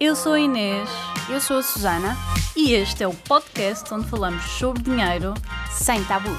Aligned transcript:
Eu 0.00 0.16
sou 0.16 0.32
a 0.32 0.40
Inês 0.40 0.88
Eu 1.30 1.40
sou 1.40 1.58
a 1.58 1.62
Susana, 1.62 2.14
e 2.56 2.72
este 2.72 3.02
é 3.02 3.08
o 3.08 3.14
podcast 3.14 3.92
onde 3.92 4.08
falamos 4.08 4.42
sobre 4.42 4.82
dinheiro. 4.82 5.34
sem 5.70 6.04
tabus. 6.04 6.32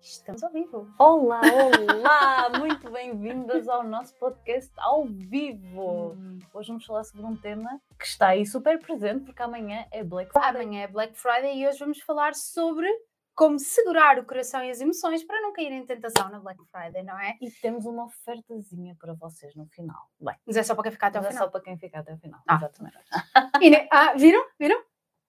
Estamos 0.00 0.42
ao 0.42 0.52
vivo. 0.52 0.88
Olá, 0.98 1.40
olá! 1.42 2.50
Muito 2.58 2.90
bem-vindas 2.90 3.68
ao 3.68 3.82
nosso 3.82 4.14
podcast 4.16 4.70
ao 4.78 5.04
vivo. 5.06 6.16
Hoje 6.54 6.68
vamos 6.68 6.86
falar 6.86 7.04
sobre 7.04 7.26
um 7.26 7.36
tema 7.36 7.80
que 7.98 8.06
está 8.06 8.28
aí 8.28 8.46
super 8.46 8.78
presente 8.78 9.24
porque 9.24 9.42
amanhã 9.42 9.84
é 9.90 10.04
Black 10.04 10.32
Friday. 10.32 10.62
Amanhã 10.62 10.82
é 10.82 10.88
Black 10.88 11.18
Friday 11.18 11.58
e 11.58 11.66
hoje 11.66 11.78
vamos 11.78 12.00
falar 12.00 12.34
sobre 12.34 12.86
como 13.40 13.58
segurar 13.58 14.18
o 14.18 14.24
coração 14.26 14.62
e 14.62 14.70
as 14.70 14.82
emoções 14.82 15.24
para 15.24 15.40
não 15.40 15.50
cair 15.50 15.72
em 15.72 15.82
tentação 15.86 16.28
na 16.28 16.38
Black 16.38 16.60
Friday, 16.70 17.02
não 17.02 17.18
é? 17.18 17.38
E 17.40 17.50
temos 17.50 17.86
uma 17.86 18.04
ofertazinha 18.04 18.94
para 19.00 19.14
vocês 19.14 19.54
no 19.56 19.64
final. 19.64 20.10
Bem, 20.20 20.36
Mas 20.46 20.58
é 20.58 20.62
só 20.62 20.74
para 20.74 20.82
quem 20.82 20.92
ficar 20.92 21.06
até 21.06 21.20
mas 21.20 21.28
é 21.28 21.30
final. 21.30 21.44
só 21.46 21.50
para 21.50 21.60
quem 21.62 21.78
fica 21.78 22.00
até 22.00 22.12
o 22.12 22.18
final. 22.18 22.38
Ah. 22.46 22.56
Exatamente. 22.56 22.98
Inês- 23.64 23.88
ah, 23.90 24.12
viram? 24.12 24.44
Viram? 24.58 24.82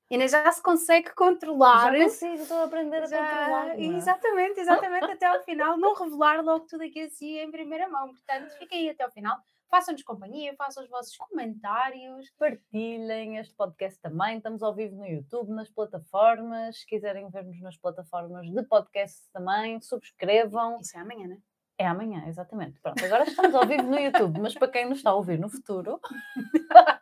Inês 0.10 0.30
já 0.32 0.52
se 0.52 0.62
consegue 0.62 1.10
controlar. 1.16 1.94
Já 1.94 2.04
consigo, 2.04 2.34
estou 2.34 2.58
a 2.58 2.64
aprender 2.66 3.02
a 3.02 3.06
Já- 3.06 3.18
controlar. 3.38 3.80
exatamente, 3.80 4.60
exatamente, 4.60 5.06
até 5.06 5.26
ao 5.28 5.42
final. 5.44 5.78
Não 5.78 5.94
revelar 5.96 6.44
logo 6.44 6.66
tudo 6.66 6.84
aqui 6.84 7.04
assim 7.04 7.38
em 7.38 7.50
primeira 7.50 7.88
mão. 7.88 8.10
Portanto, 8.10 8.52
fiquem 8.60 8.80
aí 8.80 8.90
até 8.90 9.06
ao 9.06 9.12
final. 9.12 9.38
Façam-nos 9.72 10.04
companhia, 10.04 10.54
façam 10.58 10.84
os 10.84 10.90
vossos 10.90 11.16
comentários. 11.16 12.30
Partilhem 12.38 13.38
este 13.38 13.56
podcast 13.56 13.98
também. 14.02 14.36
Estamos 14.36 14.62
ao 14.62 14.76
vivo 14.76 14.98
no 14.98 15.08
YouTube, 15.08 15.50
nas 15.54 15.70
plataformas. 15.70 16.82
Se 16.82 16.86
quiserem 16.86 17.30
ver-nos 17.30 17.58
nas 17.62 17.78
plataformas 17.78 18.52
de 18.52 18.64
podcast 18.64 19.32
também, 19.32 19.80
subscrevam. 19.80 20.82
Isso 20.82 20.98
é 20.98 21.00
amanhã, 21.00 21.26
né? 21.26 21.38
É 21.78 21.88
amanhã, 21.88 22.28
exatamente. 22.28 22.82
Pronto, 22.82 23.04
agora 23.06 23.24
estamos 23.24 23.56
ao 23.56 23.66
vivo 23.66 23.84
no 23.84 23.98
YouTube, 23.98 24.42
mas 24.42 24.54
para 24.54 24.68
quem 24.68 24.90
nos 24.90 24.98
está 24.98 25.12
a 25.12 25.16
ouvir 25.16 25.40
no 25.40 25.50
futuro 25.50 26.02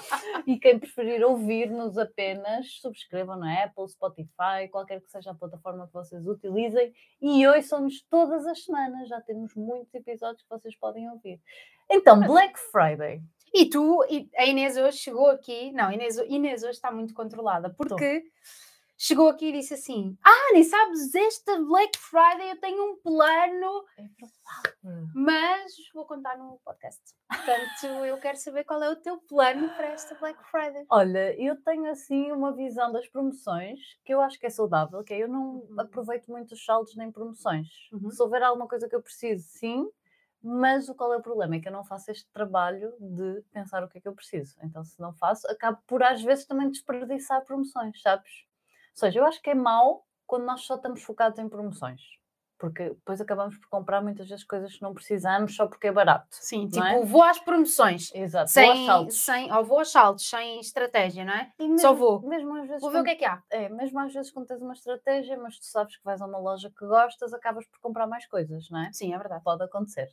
e 0.46 0.58
quem 0.58 0.78
preferir 0.78 1.24
ouvir-nos 1.24 1.98
apenas, 1.98 2.80
subscrevam 2.80 3.36
na 3.36 3.64
Apple, 3.64 3.88
Spotify, 3.88 4.68
qualquer 4.70 5.00
que 5.00 5.10
seja 5.10 5.30
a 5.30 5.34
plataforma 5.34 5.86
que 5.86 5.92
vocês 5.92 6.26
utilizem 6.26 6.92
e 7.20 7.46
ouçam-nos 7.46 8.02
todas 8.08 8.46
as 8.46 8.64
semanas. 8.64 9.08
Já 9.08 9.20
temos 9.20 9.54
muitos 9.54 9.92
episódios 9.94 10.42
que 10.42 10.48
vocês 10.50 10.76
podem 10.76 11.08
ouvir. 11.10 11.40
Então, 11.90 12.20
Black 12.20 12.58
Friday. 12.70 13.20
E 13.52 13.68
tu, 13.68 14.00
a 14.36 14.46
Inês 14.46 14.76
hoje 14.76 14.98
chegou 14.98 15.28
aqui, 15.28 15.72
não, 15.72 15.90
Inês, 15.90 16.16
Inês 16.28 16.62
hoje 16.62 16.72
está 16.72 16.92
muito 16.92 17.12
controlada, 17.12 17.68
porque 17.70 18.22
chegou 19.00 19.28
aqui 19.30 19.46
e 19.46 19.52
disse 19.52 19.74
assim: 19.74 20.16
Ah, 20.22 20.50
nem 20.52 20.62
sabes, 20.62 21.14
esta 21.14 21.58
Black 21.62 21.98
Friday 21.98 22.50
eu 22.50 22.60
tenho 22.60 22.92
um 22.92 22.96
plano, 22.98 23.84
É 23.98 24.04
mas 25.14 25.72
vou 25.94 26.04
contar 26.06 26.36
no 26.36 26.60
podcast. 26.64 27.00
Portanto, 27.28 28.04
eu 28.04 28.18
quero 28.18 28.36
saber 28.36 28.64
qual 28.64 28.82
é 28.82 28.90
o 28.90 28.96
teu 28.96 29.18
plano 29.18 29.68
para 29.70 29.88
esta 29.88 30.14
Black 30.16 30.38
Friday. 30.50 30.84
Olha, 30.90 31.34
eu 31.40 31.60
tenho 31.62 31.90
assim 31.90 32.30
uma 32.32 32.54
visão 32.54 32.92
das 32.92 33.08
promoções 33.08 33.78
que 34.04 34.12
eu 34.12 34.20
acho 34.20 34.38
que 34.38 34.46
é 34.46 34.50
saudável, 34.50 35.02
que 35.02 35.14
é 35.14 35.22
eu 35.22 35.28
não 35.28 35.60
Uhum. 35.60 35.80
aproveito 35.80 36.28
muito 36.28 36.52
os 36.52 36.64
saldos 36.64 36.94
nem 36.96 37.10
promoções. 37.10 37.68
Uhum. 37.92 38.10
Se 38.10 38.22
houver 38.22 38.42
alguma 38.42 38.68
coisa 38.68 38.88
que 38.88 38.94
eu 38.94 39.02
preciso, 39.02 39.46
sim, 39.48 39.88
mas 40.42 40.88
o 40.88 40.94
qual 40.94 41.12
é 41.12 41.16
o 41.16 41.22
problema? 41.22 41.56
É 41.56 41.60
que 41.60 41.68
eu 41.68 41.72
não 41.72 41.84
faço 41.84 42.10
este 42.10 42.30
trabalho 42.32 42.92
de 42.98 43.42
pensar 43.52 43.82
o 43.84 43.88
que 43.88 43.98
é 43.98 44.00
que 44.00 44.08
eu 44.08 44.14
preciso. 44.14 44.56
Então, 44.62 44.82
se 44.84 44.98
não 45.00 45.12
faço, 45.14 45.46
acabo 45.50 45.78
por 45.86 46.02
às 46.02 46.22
vezes 46.22 46.46
também 46.46 46.70
desperdiçar 46.70 47.44
promoções, 47.44 48.00
sabes? 48.00 48.30
Ou 48.92 48.96
seja, 48.96 49.20
eu 49.20 49.24
acho 49.26 49.40
que 49.42 49.50
é 49.50 49.54
mau 49.54 50.04
quando 50.26 50.44
nós 50.44 50.62
só 50.62 50.74
estamos 50.76 51.02
focados 51.02 51.38
em 51.38 51.48
promoções. 51.48 52.00
Porque 52.58 52.90
depois 52.90 53.18
acabamos 53.22 53.56
por 53.56 53.68
comprar 53.70 54.02
muitas 54.02 54.28
vezes 54.28 54.44
coisas 54.44 54.74
que 54.76 54.82
não 54.82 54.92
precisamos 54.92 55.56
só 55.56 55.66
porque 55.66 55.86
é 55.86 55.92
barato. 55.92 56.26
Sim, 56.30 56.64
não 56.64 56.68
tipo, 56.70 56.84
é? 56.84 57.04
vou 57.06 57.22
às 57.22 57.38
promoções. 57.38 58.14
Exato. 58.14 58.52
vou 58.52 58.62
Sem, 58.62 58.86
saldos. 58.86 59.16
sem, 59.24 59.52
ou 59.52 59.64
vou 59.64 59.78
aos 59.78 59.90
saltos, 59.90 60.28
sem 60.28 60.60
estratégia, 60.60 61.24
não 61.24 61.32
é? 61.32 61.50
E 61.58 61.62
Só 61.78 61.92
mesmo- 61.92 61.96
vou. 61.96 62.20
Mesmo 62.20 62.54
às 62.56 62.66
vezes 62.68 62.82
Vou 62.82 62.90
ver 62.90 63.00
o 63.00 63.04
que 63.04 63.10
é 63.10 63.14
que 63.14 63.24
há. 63.24 63.42
É, 63.48 63.70
mesmo 63.70 63.98
às 64.00 64.12
vezes 64.12 64.30
quando 64.30 64.46
tens 64.46 64.60
uma 64.60 64.74
estratégia, 64.74 65.38
mas 65.38 65.58
tu 65.58 65.64
sabes 65.64 65.96
que 65.96 66.04
vais 66.04 66.20
a 66.20 66.26
uma 66.26 66.38
loja 66.38 66.70
que 66.70 66.86
gostas, 66.86 67.32
acabas 67.32 67.66
por 67.66 67.80
comprar 67.80 68.06
mais 68.06 68.26
coisas, 68.26 68.68
não 68.68 68.80
é? 68.84 68.92
Sim, 68.92 69.14
é 69.14 69.16
verdade. 69.18 69.42
Pode 69.42 69.62
acontecer. 69.64 70.10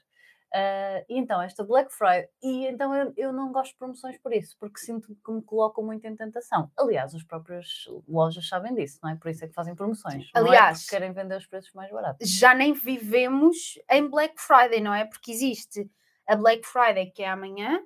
Ah, 0.53 1.03
e 1.09 1.18
então, 1.19 1.41
esta 1.41 1.63
Black 1.63 1.94
Friday, 1.94 2.30
e 2.41 2.66
então 2.68 2.96
eu, 2.96 3.13
eu 3.18 3.34
não 3.34 3.52
gosto 3.52 3.74
de 3.74 3.78
promoções 3.78 4.18
por 4.19 4.34
isso, 4.34 4.56
porque 4.59 4.80
sinto 4.80 5.13
que 5.24 5.31
me 5.31 5.41
colocam 5.41 5.84
muito 5.84 6.06
em 6.08 6.16
tentação. 6.16 6.72
Aliás, 6.78 7.13
as 7.13 7.24
próprias 7.24 7.68
lojas 8.08 8.47
sabem 8.47 8.74
disso, 8.74 9.00
não 9.03 9.09
é? 9.09 9.16
Por 9.16 9.30
isso 9.30 9.44
é 9.44 9.47
que 9.47 9.53
fazem 9.53 9.75
promoções. 9.75 10.30
é 10.34 10.40
Aliás- 10.40 10.84
porque 10.84 10.96
querem 10.96 11.12
vender 11.12 11.36
os 11.38 11.46
preços 11.46 11.74
mais 11.74 11.91
baratos. 11.91 12.28
já 12.30 12.53
nem 12.56 12.72
vivemos 12.74 13.78
em 13.91 14.07
Black 14.07 14.36
Friday, 14.41 14.80
não 14.81 14.94
é? 14.94 15.06
Porque 15.06 15.31
existe 15.31 15.90
a 16.25 16.36
Black 16.36 16.66
Friday 16.66 17.12
que 17.12 17.24
é 17.24 17.30
amanhã, 17.30 17.81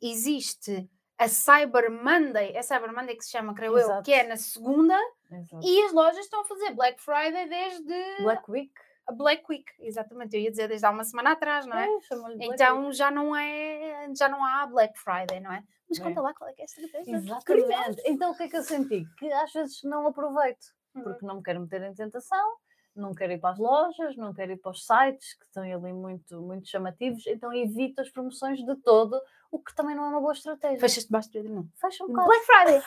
existe 0.00 0.88
a 1.18 1.28
Cyber 1.28 1.90
Monday, 1.90 2.52
é 2.56 2.62
Cyber 2.62 2.92
Monday 2.92 3.16
que 3.16 3.24
se 3.24 3.30
chama, 3.30 3.54
creio 3.54 3.72
eu, 3.72 3.78
Exato. 3.84 4.02
que 4.02 4.12
é 4.12 4.24
na 4.26 4.36
segunda, 4.36 4.98
Exato. 5.30 5.64
e 5.64 5.82
as 5.84 5.92
lojas 5.92 6.18
estão 6.24 6.40
a 6.40 6.44
fazer 6.44 6.74
Black 6.74 7.00
Friday 7.00 7.48
desde 7.48 8.22
Black 8.22 8.50
Week? 8.50 8.72
A 9.06 9.12
Black 9.12 9.44
Week, 9.50 9.64
exatamente, 9.80 10.36
eu 10.36 10.42
ia 10.42 10.50
dizer 10.50 10.68
desde 10.68 10.86
há 10.86 10.90
uma 10.90 11.04
semana 11.04 11.32
atrás, 11.32 11.66
não 11.66 11.76
é? 11.76 11.86
É, 11.86 12.46
Então 12.46 12.92
já 12.92 13.10
não 13.10 13.34
é, 13.36 14.08
já 14.16 14.28
não 14.28 14.44
há 14.44 14.66
Black 14.66 14.98
Friday, 14.98 15.40
não 15.40 15.52
é? 15.52 15.62
Mas 15.88 15.98
É. 15.98 16.02
conta 16.02 16.20
lá 16.20 16.32
qual 16.34 16.48
é 16.48 16.52
que 16.52 16.62
é 16.62 16.64
esta. 16.64 16.80
Exatamente. 17.06 18.02
Então 18.06 18.30
o 18.30 18.36
que 18.36 18.44
é 18.44 18.48
que 18.48 18.56
eu 18.56 18.62
senti? 18.62 19.04
Que 19.18 19.30
às 19.32 19.52
vezes 19.52 19.82
não 19.82 20.06
aproveito. 20.06 20.64
Uhum. 20.94 21.04
porque 21.04 21.24
não 21.24 21.36
me 21.36 21.42
quero 21.42 21.58
meter 21.58 21.80
em 21.84 21.94
tentação, 21.94 22.52
não 22.94 23.14
quero 23.14 23.32
ir 23.32 23.38
para 23.40 23.52
as 23.54 23.58
lojas, 23.58 24.14
não 24.14 24.34
quero 24.34 24.52
ir 24.52 24.58
para 24.58 24.72
os 24.72 24.84
sites 24.84 25.32
que 25.38 25.46
estão 25.46 25.62
ali 25.62 25.90
muito, 25.90 26.38
muito 26.42 26.68
chamativos, 26.68 27.26
então 27.26 27.50
evito 27.50 28.02
as 28.02 28.10
promoções 28.10 28.58
de 28.62 28.76
todo, 28.82 29.18
o 29.50 29.58
que 29.58 29.74
também 29.74 29.96
não 29.96 30.04
é 30.04 30.08
uma 30.08 30.20
boa 30.20 30.34
estratégia. 30.34 30.78
Fechaste 30.78 31.06
debaixo 31.06 31.30
do 31.32 31.42
não. 31.48 31.66
Fecha 31.80 32.04
um 32.04 32.08
bocado. 32.08 32.26
Black 32.28 32.44
Friday! 32.44 32.82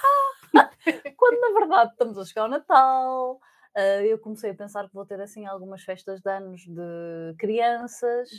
Quando 1.18 1.40
na 1.42 1.59
verdade 1.59 1.92
estamos 1.94 2.18
a 2.20 2.26
chegar 2.26 2.44
ao 2.44 2.47
Natal, 2.50 3.40
ah, 3.75 4.03
eu 4.03 4.18
comecei 4.19 4.52
a 4.52 4.56
pensar 4.56 4.88
que 4.88 4.94
vou 4.94 5.06
ter 5.06 5.19
assim 5.22 5.46
algumas 5.46 5.84
festas 5.84 6.22
de 6.22 6.30
anos 6.30 6.62
de 6.62 7.36
crianças. 7.38 8.30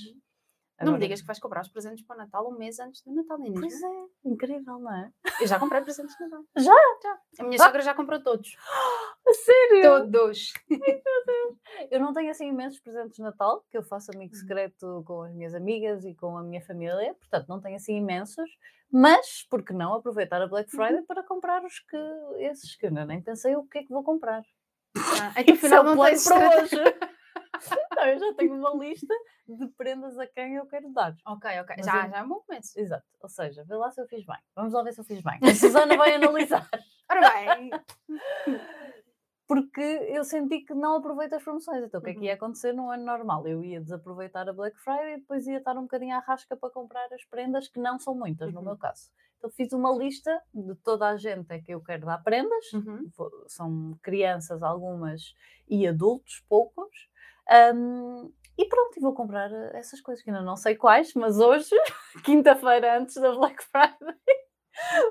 Não 0.78 0.88
me 0.88 0.96
Agora- 0.96 1.00
digas 1.04 1.20
que 1.22 1.26
vais 1.26 1.38
comprar 1.38 1.62
os 1.62 1.68
presentes 1.70 2.04
para 2.04 2.16
o 2.16 2.18
Natal 2.18 2.46
um 2.46 2.58
mês 2.58 2.78
antes 2.78 3.00
do 3.02 3.10
Natal, 3.14 3.38
Inês. 3.40 3.58
Pois 3.60 3.82
é, 3.82 4.04
incrível, 4.26 4.78
não 4.78 4.92
é? 4.94 5.10
Eu 5.40 5.46
já 5.46 5.58
comprei 5.58 5.80
presentes 5.80 6.14
de 6.14 6.22
Natal. 6.24 6.44
Já? 6.58 6.74
Já. 7.02 7.18
A 7.40 7.44
minha 7.44 7.56
Ah. 7.58 7.64
sogra 7.64 7.80
já 7.80 7.94
comprou 7.94 8.22
todos. 8.22 8.56
A 9.26 9.32
sério? 9.32 9.82
Todos. 9.82 10.52
Eu 11.90 11.98
não 12.00 12.12
tenho 12.12 12.30
assim 12.30 12.48
imensos 12.48 12.78
presentes 12.80 13.16
de 13.16 13.22
Natal, 13.22 13.64
que 13.70 13.76
eu 13.76 13.82
faço 13.82 14.10
amigo 14.14 14.32
Uhum. 14.34 14.40
secreto 14.40 15.02
com 15.06 15.22
as 15.22 15.34
minhas 15.34 15.54
amigas 15.54 16.04
e 16.04 16.14
com 16.14 16.36
a 16.36 16.42
minha 16.42 16.60
família, 16.62 17.14
portanto 17.14 17.48
não 17.48 17.60
tenho 17.60 17.76
assim 17.76 17.96
imensos, 17.96 18.48
mas 18.90 19.42
por 19.50 19.62
que 19.64 19.72
não 19.72 19.94
aproveitar 19.94 20.40
a 20.40 20.46
Black 20.46 20.70
Friday 20.70 21.02
para 21.02 21.22
comprar 21.24 21.64
os 21.64 21.78
que, 21.80 21.96
esses 22.38 22.76
que 22.76 22.86
eu 22.86 22.88
ainda 22.88 23.04
nem 23.04 23.20
pensei 23.20 23.56
o 23.56 23.64
que 23.64 23.78
é 23.78 23.82
que 23.82 23.88
vou 23.92 24.02
comprar. 24.04 24.42
Ah, 25.20 25.32
é 25.40 25.52
afinal, 25.52 25.82
o 25.82 25.94
não 25.94 26.04
tens 26.04 26.24
para 26.24 26.62
hoje. 26.62 26.76
Não, 27.96 28.04
eu 28.06 28.18
já 28.18 28.34
tenho 28.34 28.54
uma 28.54 28.74
lista 28.84 29.14
de 29.48 29.66
prendas 29.68 30.18
a 30.18 30.26
quem 30.26 30.54
eu 30.56 30.66
quero 30.66 30.92
dar. 30.92 31.14
Ok, 31.26 31.50
ok. 31.60 31.76
Mas 31.78 31.86
Já, 31.86 32.04
eu- 32.04 32.10
já 32.10 32.18
é 32.18 32.22
um 32.22 32.28
bom 32.28 32.40
começo. 32.46 32.78
Exato, 32.78 33.04
ou 33.20 33.28
seja, 33.30 33.64
vê 33.64 33.74
lá 33.74 33.90
se 33.90 34.00
eu 34.00 34.06
fiz 34.06 34.24
bem. 34.26 34.36
Vamos 34.54 34.74
lá 34.74 34.82
ver 34.82 34.92
se 34.92 35.00
eu 35.00 35.04
fiz 35.04 35.22
bem. 35.22 35.38
A 35.42 35.54
Susana 35.54 35.96
vai 35.96 36.14
analisar. 36.14 36.68
Ora 37.10 37.20
bem, 37.32 37.70
porque 39.48 39.80
eu 39.80 40.24
senti 40.24 40.60
que 40.60 40.74
não 40.74 40.96
aproveito 40.96 41.32
as 41.34 41.42
promoções. 41.42 41.82
Então, 41.84 42.00
o 42.00 42.02
que 42.04 42.10
é 42.10 42.12
que 42.12 42.18
Uhum. 42.18 42.24
ia 42.26 42.34
acontecer 42.34 42.72
no 42.72 42.90
ano 42.90 43.04
normal? 43.04 43.46
Eu 43.46 43.62
ia 43.64 43.80
desaproveitar 43.80 44.48
a 44.48 44.52
Black 44.52 44.76
Friday 44.80 45.14
e 45.14 45.20
depois 45.20 45.46
ia 45.46 45.58
estar 45.58 45.76
um 45.78 45.82
bocadinho 45.82 46.16
à 46.16 46.18
rasca 46.18 46.56
para 46.56 46.70
comprar 46.70 47.06
as 47.12 47.24
prendas, 47.24 47.68
que 47.68 47.78
não 47.80 47.98
são 47.98 48.14
muitas, 48.14 48.52
no 48.52 48.58
Uhum. 48.58 48.66
meu 48.66 48.76
caso. 48.76 49.08
Então, 49.38 49.50
fiz 49.50 49.72
uma 49.72 49.92
lista 49.96 50.40
de 50.52 50.74
toda 50.76 51.08
a 51.08 51.16
gente 51.16 51.52
a 51.52 51.60
que 51.60 51.72
eu 51.72 51.80
quero 51.82 52.06
dar 52.06 52.18
prendas. 52.22 52.72
Uhum. 52.72 53.10
São 53.48 53.98
crianças, 54.02 54.62
algumas, 54.62 55.34
e 55.68 55.86
adultos, 55.86 56.42
poucos. 56.48 57.08
Hum, 57.74 58.32
e 58.58 58.64
pronto, 58.68 58.96
e 58.98 59.00
vou 59.00 59.14
comprar 59.14 59.52
eh, 59.52 59.70
essas 59.74 60.00
coisas, 60.00 60.24
que 60.24 60.30
ainda 60.30 60.42
não 60.42 60.56
sei 60.56 60.74
quais, 60.74 61.12
mas 61.14 61.38
hoje, 61.38 61.70
quinta-feira 62.24 62.98
antes 62.98 63.14
da 63.16 63.32
Black 63.34 63.62
Friday, 63.70 64.16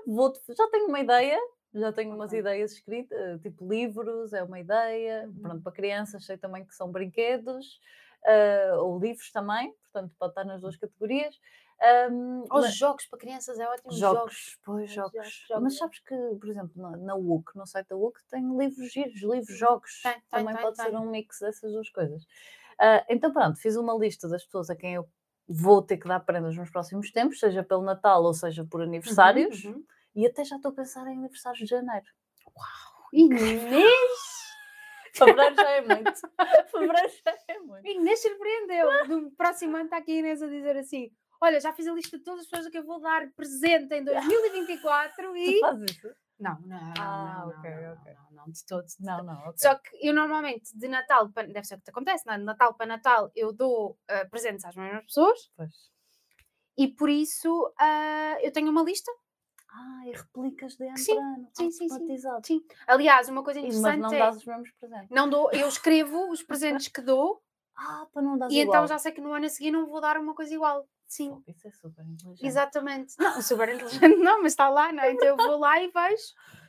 vou, 0.05 0.33
já 0.49 0.67
tenho 0.69 0.87
uma 0.87 0.99
ideia, 0.99 1.37
já 1.73 1.91
tenho 1.93 2.13
umas 2.15 2.33
ideias 2.33 2.73
escritas, 2.73 3.17
eh, 3.17 3.37
tipo 3.39 3.67
livros, 3.69 4.33
é 4.33 4.43
uma 4.43 4.59
ideia, 4.59 5.25
Uhum. 5.27 5.41
pronto, 5.41 5.61
para 5.63 5.71
crianças 5.71 6.25
sei 6.25 6.37
também 6.37 6.65
que 6.65 6.73
são 6.73 6.91
brinquedos, 6.91 7.79
eh, 8.25 8.73
ou 8.77 8.99
livros 8.99 9.31
também, 9.31 9.73
portanto 9.83 10.13
pode 10.19 10.31
estar 10.31 10.43
nas 10.43 10.61
duas 10.61 10.75
categorias. 10.77 11.35
Hum, 12.11 12.41
Os 12.43 12.49
mas- 12.65 12.75
jogos 12.77 13.05
para 13.07 13.19
crianças 13.19 13.59
é 13.59 13.67
ótimo. 13.67 13.91
Jogos, 13.91 14.57
pois, 14.63 14.89
Os 14.89 14.95
jogos. 14.95 15.11
jogos, 15.13 15.45
Mas 15.49 15.59
jogos. 15.59 15.77
sabes 15.77 15.99
que, 15.99 16.15
por 16.39 16.49
exemplo, 16.49 16.71
na, 16.81 16.91
na 16.97 17.15
no 17.17 17.65
site 17.67 17.87
da 17.89 17.95
WUC, 17.95 18.19
tem 18.29 18.57
livros 18.57 18.91
giros, 18.91 19.21
livros, 19.21 19.57
jogos. 19.57 20.01
Tem, 20.01 20.13
tem, 20.13 20.21
Também 20.29 20.53
tem, 20.55 20.63
pode 20.63 20.77
ser 20.77 20.95
um 20.95 21.09
mix 21.09 21.39
dessas 21.39 21.71
duas 21.71 21.89
coisas. 21.89 22.23
Ah, 22.79 23.05
então, 23.09 23.31
pronto, 23.31 23.59
fiz 23.59 23.75
uma 23.75 23.93
lista 23.93 24.27
das 24.27 24.43
pessoas 24.45 24.69
a 24.69 24.75
quem 24.75 24.95
eu 24.95 25.07
vou 25.47 25.81
ter 25.81 25.97
que 25.97 26.07
dar 26.07 26.19
prendas 26.21 26.55
nos 26.57 26.69
próximos 26.71 27.11
tempos, 27.11 27.39
seja 27.39 27.61
pelo 27.63 27.83
Natal 27.83 28.23
ou 28.23 28.33
seja 28.33 28.65
por 28.65 28.81
aniversários. 28.81 29.63
Uhum, 29.65 29.73
uhum. 29.73 29.85
E 30.15 30.25
até 30.25 30.43
já 30.45 30.55
estou 30.55 30.71
a 30.71 30.75
pensar 30.75 31.05
em 31.07 31.17
aniversários 31.17 31.59
de 31.59 31.65
janeiro. 31.65 32.05
Inês! 33.13 34.45
Fevereiro 35.13 35.55
já 35.55 35.69
é 35.71 35.81
muito. 35.81 36.11
Fevereiro 36.71 37.09
já 37.25 37.35
é 37.47 37.59
muito. 37.59 37.85
Inês 37.87 38.21
surpreendeu. 38.21 39.07
No 39.07 39.31
próximo 39.31 39.75
ano 39.75 39.85
está 39.85 39.97
aqui 39.97 40.11
a 40.11 40.15
Inês 40.19 40.41
a 40.41 40.47
dizer 40.47 40.75
assim: 40.77 41.09
olha, 41.41 41.59
já 41.59 41.73
fiz 41.73 41.87
a 41.87 41.93
lista 41.93 42.17
de 42.17 42.23
todas 42.23 42.41
as 42.41 42.47
pessoas 42.47 42.69
que 42.69 42.77
eu 42.77 42.83
vou 42.85 42.99
dar 42.99 43.29
presente 43.33 43.93
em 43.93 44.03
2024 44.03 45.33
Tu 45.35 45.37
e. 45.37 45.59
fazes 45.59 45.91
isso? 45.91 46.07
Não, 46.37 46.59
não, 46.61 46.77
Ah, 46.99 47.43
não, 47.45 47.49
ok, 47.49 47.71
não, 47.71 47.93
ok. 47.93 48.13
não, 48.13 48.31
não, 48.31 48.51
de 48.51 48.65
todos. 48.65 48.99
Não, 48.99 49.23
não. 49.23 49.39
ok. 49.41 49.53
Só 49.57 49.75
que 49.75 49.97
eu 50.05 50.13
normalmente, 50.13 50.77
de 50.77 50.87
Natal, 50.89 51.31
para, 51.31 51.47
deve 51.47 51.63
ser 51.65 51.75
o 51.75 51.77
que 51.77 51.85
te 51.85 51.89
acontece, 51.91 52.29
é? 52.29 52.37
de 52.37 52.43
Natal 52.43 52.73
para 52.73 52.85
Natal, 52.87 53.31
eu 53.35 53.53
dou 53.53 53.97
ah, 54.09 54.25
presentes 54.29 54.65
às 54.65 54.75
mesmas 54.75 55.05
pessoas 55.05 55.39
Pois. 55.55 55.71
e 56.77 56.89
por 56.89 57.09
isso 57.09 57.73
ah, 57.79 58.37
eu 58.41 58.51
tenho 58.51 58.69
uma 58.69 58.83
lista. 58.83 59.09
Ah, 59.69 60.01
e 60.07 60.11
replicas 60.11 60.75
de 60.75 60.87
ano 60.87 60.97
Sim, 60.97 61.17
ano. 61.17 61.49
sim, 61.53 61.71
sim, 61.71 61.87
sim. 61.87 61.93
automatizado. 61.93 62.47
Sim. 62.47 62.61
Aliás, 62.87 63.29
uma 63.29 63.43
coisa 63.43 63.59
E- 63.59 63.63
Mas 63.63 63.75
interessante 63.77 64.01
não 64.01 64.13
é. 64.13 64.19
dás 64.19 64.35
os 64.37 64.45
mesmos 64.45 64.71
presentes. 64.79 65.09
Não 65.09 65.29
dou, 65.29 65.51
eu 65.51 65.67
escrevo 65.69 66.29
os 66.31 66.43
presentes 66.83 66.87
que 66.89 67.01
dou 67.01 67.41
Ah, 67.77 68.07
para 68.11 68.21
não 68.21 68.37
dar 68.37 68.51
e 68.51 68.59
igual. 68.59 68.67
então 68.77 68.87
já 68.87 68.97
sei 68.99 69.11
que 69.13 69.21
no 69.21 69.31
ano 69.33 69.45
a 69.45 69.49
seguir 69.49 69.71
não 69.71 69.85
vou 69.87 70.01
dar 70.01 70.17
uma 70.17 70.35
coisa 70.35 70.53
igual. 70.53 70.85
Sim, 71.07 71.41
Isso 71.47 71.67
é 71.67 71.71
super 71.71 72.05
inteligente. 72.05 72.45
exatamente. 72.45 73.13
Não, 73.19 73.41
super 73.41 73.69
inteligente, 73.73 74.17
não, 74.17 74.41
mas 74.41 74.51
está 74.53 74.69
lá, 74.69 74.91
não 74.91 75.03
é? 75.03 75.11
Então 75.11 75.27
eu 75.27 75.37
vou 75.37 75.59
lá 75.59 75.81
e 75.81 75.89
vejo. 75.91 76.23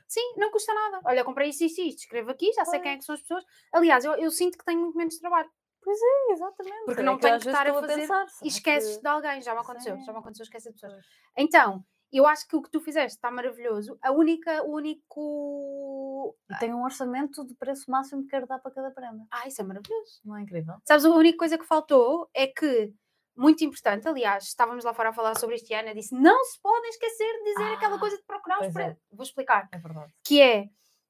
Sim, 0.09 0.35
não 0.37 0.51
custa 0.53 0.73
nada. 0.73 1.01
Olha, 1.05 1.25
comprei 1.25 1.49
isto, 1.51 1.65
isto, 1.65 1.81
isto, 1.81 1.99
escrevo 2.01 2.31
aqui, 2.31 2.53
já 2.53 2.65
sei 2.65 2.79
quem 2.81 2.93
é 2.93 2.97
que 2.97 3.05
são 3.05 3.15
as 3.15 3.21
pessoas. 3.23 3.45
Aliás, 3.73 4.05
eu, 4.05 4.13
eu 4.15 4.31
sinto 4.31 4.57
que 4.57 4.65
tenho 4.65 4.81
muito 4.81 4.97
menos 4.97 5.19
trabalho. 5.19 5.51
Pois 5.83 5.99
é, 6.01 6.33
exatamente. 6.33 6.85
Porque 6.85 7.01
É 7.01 7.05
não 7.05 7.19
tenho 7.19 7.39
que 7.41 7.47
estar 7.49 7.67
a 7.67 7.75
fazer 7.75 7.95
pensar, 8.01 8.27
E 8.43 8.49
esqueces 8.49 8.97
que- 8.97 9.03
de 9.03 9.09
alguém, 9.09 9.41
já 9.43 9.55
me 9.55 9.61
aconteceu, 9.61 9.97
já 9.97 10.05
Sim. 10.05 10.13
me 10.13 10.19
aconteceu, 10.19 10.43
esquecer 10.45 10.73
de 10.73 10.81
pessoas. 10.81 11.05
Então, 11.37 11.85
eu 12.13 12.27
acho 12.27 12.47
que 12.49 12.57
o 12.57 12.63
que 12.63 12.71
tu 12.71 12.81
fizeste 12.81 13.17
está 13.17 13.31
maravilhoso. 13.31 13.97
A 14.03 14.11
única, 14.13 14.63
o 14.65 14.75
único. 14.75 16.37
E 16.51 16.59
tem 16.59 16.75
um 16.75 16.83
orçamento 16.85 17.45
de 17.45 17.55
preço 17.55 17.91
máximo 17.91 18.23
que 18.23 18.29
quero 18.31 18.47
dar 18.47 18.59
para 18.59 18.73
cada 18.73 18.91
prenda. 18.91 19.25
Ah, 19.31 19.47
isso 19.47 19.61
é 19.61 19.65
maravilhoso. 19.65 20.21
Não 20.25 20.37
é 20.37 20.43
incrível? 20.43 20.75
Sabes, 20.85 21.05
a 21.05 21.11
única 21.11 21.39
coisa 21.39 21.59
que 21.59 21.65
faltou 21.65 22.29
é 22.35 22.47
que, 22.47 22.93
muito 23.37 23.63
importante, 23.65 24.09
aliás, 24.09 24.45
estávamos 24.45 24.85
lá 24.85 24.95
fora 24.95 25.11
a 25.11 25.13
falar 25.13 25.39
sobre 25.39 25.57
este 25.57 25.75
ano, 25.75 25.89
eu 25.89 25.95
disse: 25.95 26.15
não 26.15 26.43
se 26.45 26.61
podem 26.61 26.89
esquecer 26.91 27.33
de 27.39 27.45
dizer 27.45 27.73
aquela 27.75 27.97
Ah, 27.97 28.01
coisa 28.01 28.17
de 28.17 28.25
procurar 28.25 28.57
os 28.57 28.61
pois 28.67 28.77
é. 28.77 28.85
preços. 28.85 29.03
Vou 29.13 29.23
explicar. 29.25 29.69
É 29.73 29.79
verdade. 29.79 30.13
Que 30.25 30.41
é, 30.41 30.65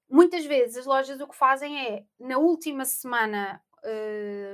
muitas 0.08 0.44
vezes 0.44 0.76
as 0.78 0.86
lojas 0.86 1.20
o 1.20 1.28
que 1.28 1.36
fazem 1.36 1.78
é, 1.86 2.04
na 2.18 2.38
última 2.38 2.84
semana, 2.84 3.62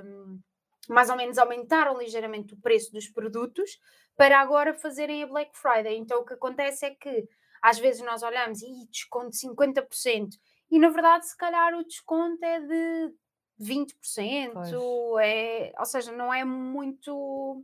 hum, 0.05 0.41
mais 0.89 1.09
ou 1.11 1.17
menos 1.17 1.39
aumentaram 1.39 1.97
ligeiramente 1.99 2.55
o 2.55 2.61
preço 2.61 2.93
dos 2.93 3.09
produtos 3.09 3.79
para 4.17 4.41
agora 4.41 4.75
fazerem 4.75 5.23
a 5.23 5.27
Black 5.27 5.57
Friday. 5.57 5.97
Então 5.97 6.21
o 6.21 6.25
que 6.25 6.35
acontece 6.35 6.85
é 6.85 6.91
que 6.91 7.29
às 7.63 7.79
vezes 7.79 8.03
nós 8.03 8.23
olhamos 8.23 8.61
e 8.61 8.87
desconto 8.91 9.31
50%, 9.37 10.29
e 10.71 10.79
na 10.79 10.89
verdade, 10.89 11.29
se 11.29 11.37
calhar, 11.37 11.75
o 11.75 11.85
desconto 11.85 12.45
é 12.45 12.61
de 12.61 13.15
20%, 13.61 15.19
é, 15.21 15.73
ou 15.79 15.85
seja, 15.87 16.13
não 16.13 16.33
é 16.33 16.45
muito. 16.45 17.63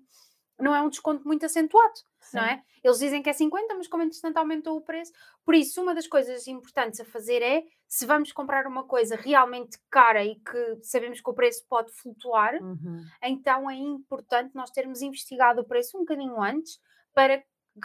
Não 0.59 0.75
é 0.75 0.83
um 0.83 0.89
desconto 0.89 1.27
muito 1.27 1.47
acentuado 1.47 2.01
não 2.33 2.43
Sim. 2.43 2.51
é? 2.51 2.63
Eles 2.83 2.99
dizem 2.99 3.23
que 3.23 3.31
é 3.31 3.33
50, 3.33 3.75
mas 3.75 3.89
como 3.89 4.03
entretanto 4.03 4.37
aumentou 4.37 4.77
o 4.77 4.81
preço. 4.81 5.13
Por 5.45 5.55
isso, 5.55 5.83
uma 5.83 5.95
das 5.95 6.07
coisas 6.07 6.47
importantes 6.47 7.01
a 7.01 7.05
fazer 7.05 7.43
é, 7.43 7.65
se 7.87 8.07
vamos 8.07 8.33
comprar 8.33 8.67
uma 8.67 8.85
coisa 8.85 9.17
realmente 9.17 9.79
cara 9.91 10.25
e 10.25 10.37
que 10.37 10.79
sabemos 10.83 11.21
que 11.21 11.31
o 11.31 11.35
preço 11.35 11.65
pode 11.69 11.91
flutuar, 11.93 12.55
Uhum. 12.63 13.05
então 13.23 13.71
é 13.71 13.75
importante 13.75 14.55
nós 14.55 14.71
termos 14.71 15.03
investigado 15.03 15.61
o 15.63 15.65
preço 15.65 15.97
um 15.97 16.01
bocadinho 16.01 16.41
antes 16.41 16.79
para 17.15 17.43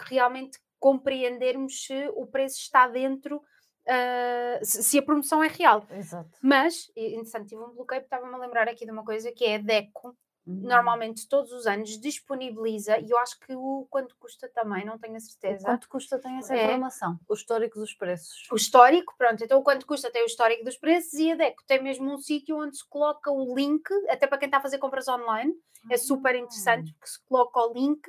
realmente 0.09 0.59
compreendermos 0.79 1.85
se 1.85 2.09
o 2.15 2.27
preço 2.27 2.59
está 2.59 2.87
dentro, 2.87 3.41
ah, 3.87 4.59
se 4.63 4.83
se 4.83 4.97
a 4.99 5.01
promoção 5.03 5.43
é 5.43 5.47
real. 5.47 5.85
Exato. 5.91 6.29
Mas, 6.41 6.91
interessante, 6.95 7.49
tive 7.49 7.61
um 7.61 7.69
bloqueio 7.73 8.01
porque 8.01 8.15
estava-me 8.15 8.33
a 8.35 8.37
lembrar 8.37 8.67
aqui 8.67 8.85
de 8.85 8.91
uma 8.91 9.03
coisa 9.03 9.31
que 9.31 9.45
é 9.45 9.55
a 9.55 9.59
DECO, 9.59 10.15
Uhum. 10.45 10.59
normalmente 10.63 11.25
todos 11.29 11.53
os 11.53 11.65
anos 11.65 11.97
disponibiliza, 12.01 12.99
e 12.99 13.09
eu 13.09 13.17
acho 13.19 13.39
que 13.39 13.55
o 13.55 13.87
quanto 13.89 14.13
custa 14.17 14.49
também, 14.49 14.83
não 14.85 14.99
tenho 14.99 15.15
a 15.15 15.19
certeza. 15.21 15.63
Quanto 15.65 15.87
custa 15.87 16.19
tem 16.19 16.35
essa 16.37 16.53
É. 16.53 16.65
informação? 16.65 17.17
O 17.29 17.33
histórico 17.33 17.79
dos 17.79 17.93
preços. 17.93 18.45
O 18.51 18.55
histórico, 18.57 19.13
pronto, 19.17 19.41
então 19.41 19.57
o 19.57 19.63
quanto 19.63 19.85
custa 19.85 20.11
tem 20.11 20.21
o 20.21 20.25
histórico 20.25 20.65
dos 20.65 20.75
preços 20.77 21.13
e 21.13 21.31
a 21.31 21.35
DECO 21.35 21.63
tem 21.65 21.81
mesmo 21.81 22.11
um 22.13 22.17
sítio 22.17 22.57
onde 22.59 22.75
se 22.75 22.85
coloca 22.89 23.31
o 23.31 23.55
link, 23.55 23.83
até 24.09 24.27
para 24.27 24.37
quem 24.37 24.47
está 24.47 24.57
a 24.57 24.61
fazer 24.61 24.79
compras 24.79 25.07
online, 25.07 25.53
é 25.89 25.95
super 25.95 26.35
interessante 26.35 26.89
Ah. 26.89 26.93
porque 26.99 27.07
se 27.09 27.23
coloca 27.25 27.59
o 27.61 27.73
link 27.73 28.01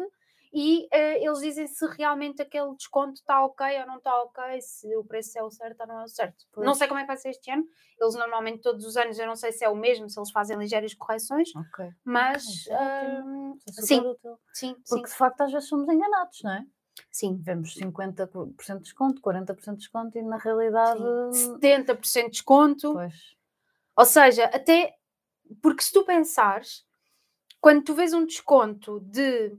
e 0.55 0.87
eh, 0.93 1.25
eles 1.25 1.41
dizem 1.41 1.67
se 1.67 1.85
realmente 1.97 2.41
aquele 2.41 2.75
desconto 2.77 3.15
está 3.15 3.45
ok 3.45 3.81
ou 3.81 3.87
não 3.87 3.97
está 3.97 4.23
ok, 4.23 4.61
se 4.63 4.97
o 4.97 5.05
preço 5.05 5.37
é 5.39 5.43
o 5.43 5.51
certo 5.51 5.81
ou 5.81 5.87
não 5.89 6.01
é 6.01 6.05
o 6.05 6.09
certo. 6.09 6.45
Não 6.57 6.65
Pois. 6.67 6.79
sei 6.79 6.87
como 6.89 7.01
é 7.01 7.03
que 7.03 7.09
vai 7.09 7.17
ser 7.17 7.31
este 7.31 7.51
ano, 7.51 7.65
eles 8.01 8.15
normalmente 8.15 8.63
todos 8.63 8.87
os 8.87 8.97
anos, 8.97 9.19
eu 9.19 9.27
não 9.27 9.35
sei 9.37 9.51
se 9.51 9.65
é 9.65 9.69
o 9.69 9.75
mesmo, 9.75 10.09
se 10.09 10.19
eles 10.19 10.31
fazem 10.31 10.57
ligeiras 10.57 10.95
correções, 10.95 11.49
Ok. 11.57 11.91
mas 12.05 12.45
isso 12.45 12.73
é 12.73 12.77
ótimo. 12.77 13.27
hum, 13.27 13.59
é 13.67 13.73
sim, 13.83 14.01
útil. 14.01 14.39
sim, 14.53 14.75
sim, 14.77 14.77
Porque 14.89 15.09
de 15.09 15.15
facto 15.17 15.41
às 15.41 15.53
vezes 15.53 15.69
somos 15.69 15.89
enganados, 15.89 16.41
não 16.45 16.53
é? 16.53 16.65
sim. 17.11 17.37
Vemos 17.43 17.75
50% 17.75 18.77
de 18.77 18.83
desconto, 18.83 19.21
40% 19.21 19.73
de 19.73 19.77
desconto 19.79 20.17
e 20.17 20.23
na 20.23 20.37
realidade. 20.37 21.01
Sim. 21.33 21.59
70% 21.59 22.25
de 22.27 22.31
desconto. 22.31 22.93
Pois. 22.93 23.15
Ou 23.97 24.05
seja, 24.05 24.45
até 24.47 24.95
porque 25.61 25.83
se 25.83 25.93
tu 25.93 26.05
pensares, 26.05 26.85
quando 27.61 27.83
tu 27.83 27.95
vês 27.95 28.13
um 28.13 28.25
desconto 28.25 29.01
de. 29.01 29.57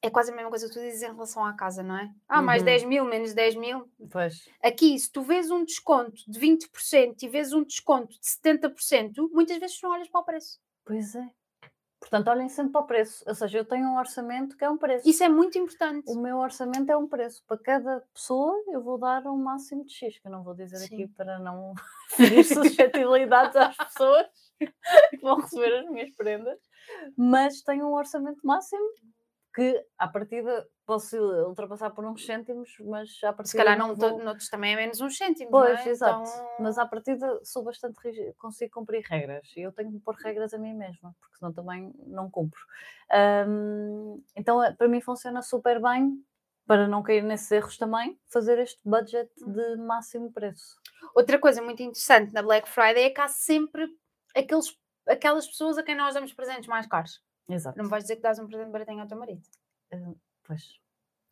É 0.00 0.10
quase 0.10 0.30
a 0.30 0.34
mesma 0.34 0.50
coisa 0.50 0.68
que 0.68 0.74
tu 0.74 0.80
dizes 0.80 1.02
em 1.02 1.06
relação 1.12 1.44
à 1.44 1.52
casa, 1.54 1.82
não 1.82 1.96
é? 1.96 2.08
Ah, 2.28 2.40
mais 2.40 2.62
Uhum. 2.62 2.66
10 2.66 2.84
mil, 2.84 3.04
menos 3.04 3.34
10 3.34 3.56
mil. 3.56 3.90
Pois. 4.10 4.48
Aqui, 4.62 4.96
se 4.98 5.10
tu 5.10 5.22
vês 5.22 5.50
um 5.50 5.64
desconto 5.64 6.22
de 6.28 6.38
20% 6.38 7.22
e 7.22 7.28
vês 7.28 7.52
um 7.52 7.64
desconto 7.64 8.12
de 8.12 8.28
70%, 8.28 9.28
muitas 9.32 9.58
vezes 9.58 9.80
não 9.82 9.90
olhas 9.90 10.08
para 10.08 10.20
o 10.20 10.24
preço. 10.24 10.60
Pois 10.84 11.16
é. 11.16 11.28
Portanto, 12.00 12.28
olhem 12.28 12.48
sempre 12.48 12.70
para 12.72 12.80
o 12.80 12.86
preço. 12.86 13.24
Ou 13.26 13.34
seja, 13.34 13.58
eu 13.58 13.64
tenho 13.64 13.88
um 13.88 13.98
orçamento 13.98 14.56
que 14.56 14.64
é 14.64 14.70
um 14.70 14.78
preço. 14.78 15.08
Isso 15.08 15.24
é 15.24 15.28
muito 15.28 15.58
importante. 15.58 16.08
O 16.08 16.14
meu 16.14 16.36
orçamento 16.38 16.88
é 16.92 16.96
um 16.96 17.08
preço. 17.08 17.42
Para 17.44 17.58
cada 17.58 18.00
pessoa, 18.14 18.54
eu 18.68 18.80
vou 18.80 18.98
dar 18.98 19.26
um 19.26 19.36
máximo 19.36 19.84
de 19.84 19.92
X, 19.92 20.16
que 20.16 20.28
eu 20.28 20.30
não 20.30 20.44
vou 20.44 20.54
dizer 20.54 20.76
aqui 20.76 21.08
Sim. 21.08 21.08
para 21.08 21.40
não 21.40 21.74
ferir 22.10 22.44
suscetibilidades 22.46 23.56
às 23.56 23.76
pessoas 23.76 24.26
que 25.10 25.16
vão 25.20 25.40
receber 25.40 25.74
as 25.80 25.90
minhas 25.90 26.10
prendas. 26.12 26.60
Mas 27.16 27.62
tenho 27.62 27.88
um 27.88 27.94
orçamento 27.94 28.46
máximo 28.46 28.88
que, 29.58 29.84
à 29.98 30.06
partida, 30.06 30.68
posso 30.86 31.16
ultrapassar 31.18 31.90
por 31.90 32.04
uns 32.04 32.24
cêntimos, 32.24 32.76
mas 32.80 33.10
à 33.24 33.32
partida. 33.32 33.48
Se 33.48 33.56
calhar 33.56 33.76
não, 33.76 33.94
vou... 33.96 34.18
noutros 34.22 34.48
também 34.48 34.72
é 34.74 34.76
menos 34.76 35.00
uns 35.00 35.16
cêntimos. 35.16 35.50
Pois, 35.50 35.74
não 35.80 35.86
é? 35.86 35.88
exato. 35.88 36.30
Então, 36.30 36.56
Mas 36.60 36.78
à 36.78 36.86
partida 36.86 37.40
sou 37.42 37.64
bastante 37.64 37.96
rígida, 37.98 38.32
consigo 38.38 38.72
cumprir 38.72 39.02
regras 39.04 39.48
e 39.56 39.62
eu 39.62 39.72
tenho 39.72 39.90
que 39.90 39.98
pôr 39.98 40.14
regras 40.14 40.54
a 40.54 40.58
mim 40.58 40.74
mesma, 40.74 41.12
porque 41.20 41.36
senão 41.38 41.52
também 41.52 41.92
não 42.06 42.30
cumpro. 42.30 42.60
Ahm, 43.10 44.22
então, 44.36 44.62
eh, 44.62 44.72
para 44.72 44.86
mim, 44.88 45.00
funciona 45.00 45.42
super 45.42 45.80
bem, 45.82 46.22
para 46.66 46.86
não 46.86 47.02
cair 47.02 47.22
nesses 47.24 47.50
erros 47.50 47.76
também, 47.78 48.16
fazer 48.28 48.58
este 48.58 48.80
budget 48.84 49.30
Hum. 49.42 49.52
de 49.52 49.76
máximo 49.76 50.30
preço. 50.32 50.76
Outra 51.14 51.38
coisa 51.38 51.60
muito 51.62 51.82
interessante 51.82 52.32
na 52.32 52.42
Black 52.42 52.68
Friday 52.68 53.04
é 53.04 53.10
que 53.10 53.20
há 53.20 53.26
sempre 53.28 53.88
aqueles, 54.36 54.76
aquelas 55.08 55.46
pessoas 55.46 55.78
a 55.78 55.82
quem 55.82 55.96
nós 55.96 56.14
damos 56.14 56.32
presentes 56.32 56.66
mais 56.68 56.86
caros. 56.86 57.20
Exato. 57.48 57.76
Não 57.78 57.84
me 57.84 57.90
vais 57.90 58.04
dizer 58.04 58.16
que 58.16 58.22
dás 58.22 58.38
um 58.38 58.46
presente 58.46 58.70
baratinho 58.70 59.00
ao 59.00 59.06
teu 59.08 59.18
marido. 59.18 59.42
Pois. 60.44 60.78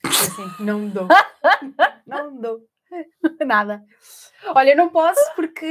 Assim, 0.05 0.43
não 0.65 0.89
dou. 0.89 1.09
não 2.07 2.37
dou. 2.41 2.67
Nada. 3.47 3.85
Olha, 4.55 4.71
eu 4.71 4.77
não 4.77 4.89
posso 4.91 5.21
porque 5.35 5.67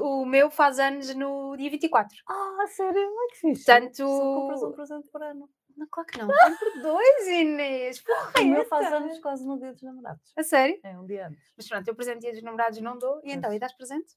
o 0.00 0.24
meu 0.24 0.50
faz 0.50 0.78
anos 0.78 1.12
no 1.14 1.56
dia 1.56 1.70
24. 1.70 2.16
Ah, 2.28 2.64
sério? 2.68 3.00
Ai, 3.00 3.26
que 3.30 3.36
fixe. 3.36 3.64
Portanto- 3.64 3.96
Só 3.96 4.34
compras 4.34 4.62
um 4.62 4.72
presente 4.72 5.08
por 5.10 5.22
ano. 5.22 5.50
Não, 5.76 5.86
claro 5.90 6.08
que 6.08 6.18
não. 6.18 6.28
Compro 6.28 6.82
dois, 6.82 7.26
Inês. 7.28 8.00
Porra, 8.00 8.32
O 8.40 8.44
meu 8.46 8.64
faz 8.64 8.86
essa. 8.86 8.96
anos 8.96 9.18
quase 9.18 9.46
no 9.46 9.58
dia 9.58 9.72
dos 9.72 9.82
namorados. 9.82 10.32
A 10.34 10.42
sério? 10.42 10.80
É 10.82 10.98
um 10.98 11.04
dia 11.04 11.26
antes. 11.26 11.52
Mas 11.54 11.68
pronto, 11.68 11.86
eu 11.88 11.94
presente 11.94 12.20
dia 12.20 12.32
dos 12.32 12.42
namorados 12.42 12.80
não 12.80 12.96
dou. 12.96 13.20
E 13.22 13.32
então, 13.32 13.52
e 13.52 13.58
dás 13.58 13.74
presente? 13.76 14.14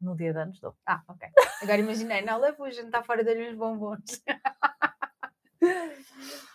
No 0.00 0.16
dia 0.16 0.32
de 0.32 0.38
anos 0.38 0.60
dou. 0.60 0.76
Ah, 0.86 1.02
ok. 1.08 1.28
Agora 1.62 1.80
imaginei, 1.80 2.22
não, 2.22 2.38
levo 2.38 2.64
o 2.64 2.70
jantar 2.70 3.04
fora 3.04 3.24
dele 3.24 3.50
uns 3.50 3.56
bombons. 3.56 4.22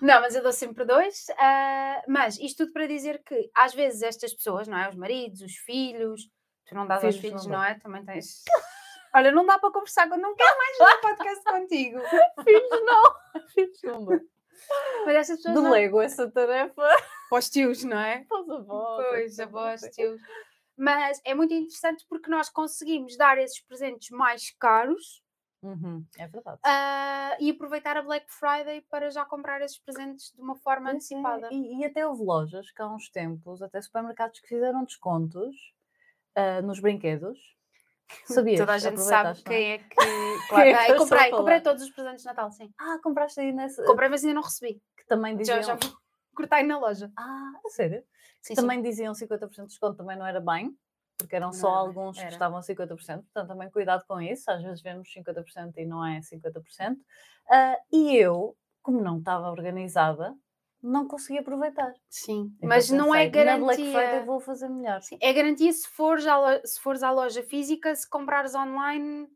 Não, 0.02 0.22
mas 0.22 0.36
eu 0.36 0.44
dou 0.44 0.54
sempre 0.54 0.86
dois. 0.86 1.28
ah, 1.38 2.02
mas 2.08 2.40
isto 2.40 2.64
tudo 2.64 2.74
para 2.74 2.88
dizer 2.88 3.22
que 3.24 3.50
às 3.56 3.74
vezes 3.74 4.02
estas 4.02 4.34
pessoas, 4.34 4.68
não 4.68 4.78
é? 4.78 4.88
Os 4.88 4.96
maridos, 4.96 5.42
os 5.42 5.56
filhos, 5.56 6.30
tu 6.66 6.76
não 6.76 6.88
dás 6.88 7.04
aos 7.04 7.18
Filhos 7.18 7.46
não 7.46 7.58
não, 7.58 7.64
é? 7.64 7.78
Também 7.80 8.06
tens. 8.06 8.44
Olha, 9.14 9.32
não 9.32 9.46
dá 9.46 9.58
para 9.58 9.72
conversar 9.72 10.08
quando 10.08 10.22
não 10.22 10.36
quero 10.36 10.58
mais 10.58 10.78
fazer 10.78 11.02
podcast 11.02 11.44
contigo. 11.44 12.00
Filhos 12.44 12.86
não! 12.86 13.48
Filhos 13.48 13.82
não. 13.84 14.06
Mas 15.06 15.16
estas 15.16 15.38
pessoas. 15.38 15.56
não... 15.56 15.64
Delego 15.64 16.02
essa 16.02 16.30
tarefa 16.30 16.88
Para 17.30 17.40
os 17.40 17.50
tios, 17.50 17.84
não 17.84 18.00
é? 18.00 18.24
para 18.26 18.42
os 18.42 18.50
avós. 18.50 19.08
Pois, 19.10 19.40
avós, 19.40 19.82
tios. 19.82 20.22
Mas 20.80 21.20
é 21.26 21.36
muito 21.36 21.54
interessante 21.54 22.06
porque 22.08 22.30
nós 22.32 22.50
conseguimos 22.50 23.18
dar 23.18 23.38
esses 23.38 23.62
presentes 23.62 24.10
mais 24.12 24.52
caros 24.58 25.22
Uhum, 25.62 26.06
é 26.18 26.26
verdade. 26.26 26.58
ah, 26.64 27.36
e 27.38 27.52
aproveitar 27.52 27.98
a 27.98 28.02
Black 28.02 28.26
Friday 28.30 28.82
para 28.90 29.10
já 29.10 29.26
comprar 29.26 29.62
esses 29.62 29.78
presentes 29.78 30.32
de 30.34 30.42
uma 30.42 30.56
forma 30.56 30.90
é, 30.90 30.94
antecipada. 30.94 31.50
E, 31.52 31.82
e 31.82 31.86
até 31.86 32.08
houve 32.08 32.24
lojas 32.24 32.72
que 32.72 32.82
há 32.82 32.88
uns 32.88 33.10
tempos, 33.10 33.62
até 33.62 33.82
supermercados 33.82 34.40
que 34.40 34.48
fizeram 34.48 34.86
descontos 34.86 35.54
ah, 36.34 36.62
nos 36.62 36.80
brinquedos. 36.80 37.38
Sabias? 38.24 38.60
Toda 38.64 38.72
a 38.72 38.78
gente 38.78 39.02
sabe 39.02 39.38
é? 39.38 39.44
quem 39.44 39.72
é 39.74 39.78
que. 39.80 39.96
Claro, 40.48 40.68
é 40.70 40.72
que 40.72 40.92
ah, 40.92 40.96
a 40.96 40.98
comprei, 40.98 41.30
comprei 41.32 41.62
todos 41.62 41.84
os 41.84 41.92
presentes 41.92 42.22
de 42.22 42.28
Natal, 42.28 42.52
sim. 42.52 42.74
Ah, 42.80 42.98
compraste 43.04 43.40
aí 43.40 43.52
nesse. 43.52 43.86
Comprei, 43.86 44.10
mas 44.10 44.24
ainda 44.24 44.36
não 44.36 44.42
recebi. 44.42 44.82
Que 44.98 45.06
também 45.06 45.36
diziam. 45.36 45.62
Já, 45.62 45.76
já 45.76 45.78
aí 46.52 46.64
na 46.64 46.78
loja. 46.80 47.12
Ah, 47.18 47.52
a 47.66 47.70
sério? 47.70 48.04
Sim, 48.42 48.56
também 48.56 48.82
diziam 48.82 49.14
50% 49.14 49.68
de 49.68 49.74
desconto, 49.74 49.98
também 49.98 50.18
não 50.18 50.26
era 50.26 50.40
bem, 50.40 50.76
porque 51.18 51.36
eram 51.36 51.48
Não 51.52 51.58
só 51.58 51.68
era 51.68 51.78
alguns 51.78 52.16
que 52.18 52.22
era. 52.24 52.32
estavam 52.32 52.58
a 52.58 52.62
50%, 52.62 53.24
portanto 53.24 53.48
também 53.50 53.70
cuidado 53.70 54.04
com 54.08 54.22
isso, 54.22 54.50
às 54.50 54.62
vezes 54.64 54.82
vemos 54.82 55.12
50% 55.12 55.78
e 55.78 55.86
não 55.86 56.06
é 56.06 56.22
50%. 56.22 57.00
Ah, 57.50 57.78
e 57.92 58.16
eu, 58.16 58.56
como 58.82 59.02
não 59.02 59.20
estava 59.20 59.50
organizada, 59.52 60.34
não 60.82 61.08
consegui 61.08 61.40
aproveitar. 61.40 61.92
Sim, 62.10 62.54
Então 62.58 62.68
mas 62.70 62.90
não 62.90 63.14
é 63.14 63.28
Na 63.28 63.58
Black 63.58 63.82
Friday 63.82 64.04
garantia. 64.04 64.26
vou 64.26 64.40
fazer 64.40 64.70
melhor. 64.70 65.02
Sim, 65.02 65.18
é 65.22 65.34
garantia 65.34 65.72
se 65.74 65.88
fores, 65.90 66.26
à 66.26 66.38
lo- 66.38 66.62
se 66.66 66.80
fores 66.80 67.04
à 67.04 67.12
loja 67.12 67.44
física, 67.44 67.94
se 67.96 68.10
comprares 68.10 68.56
online, 68.56 69.28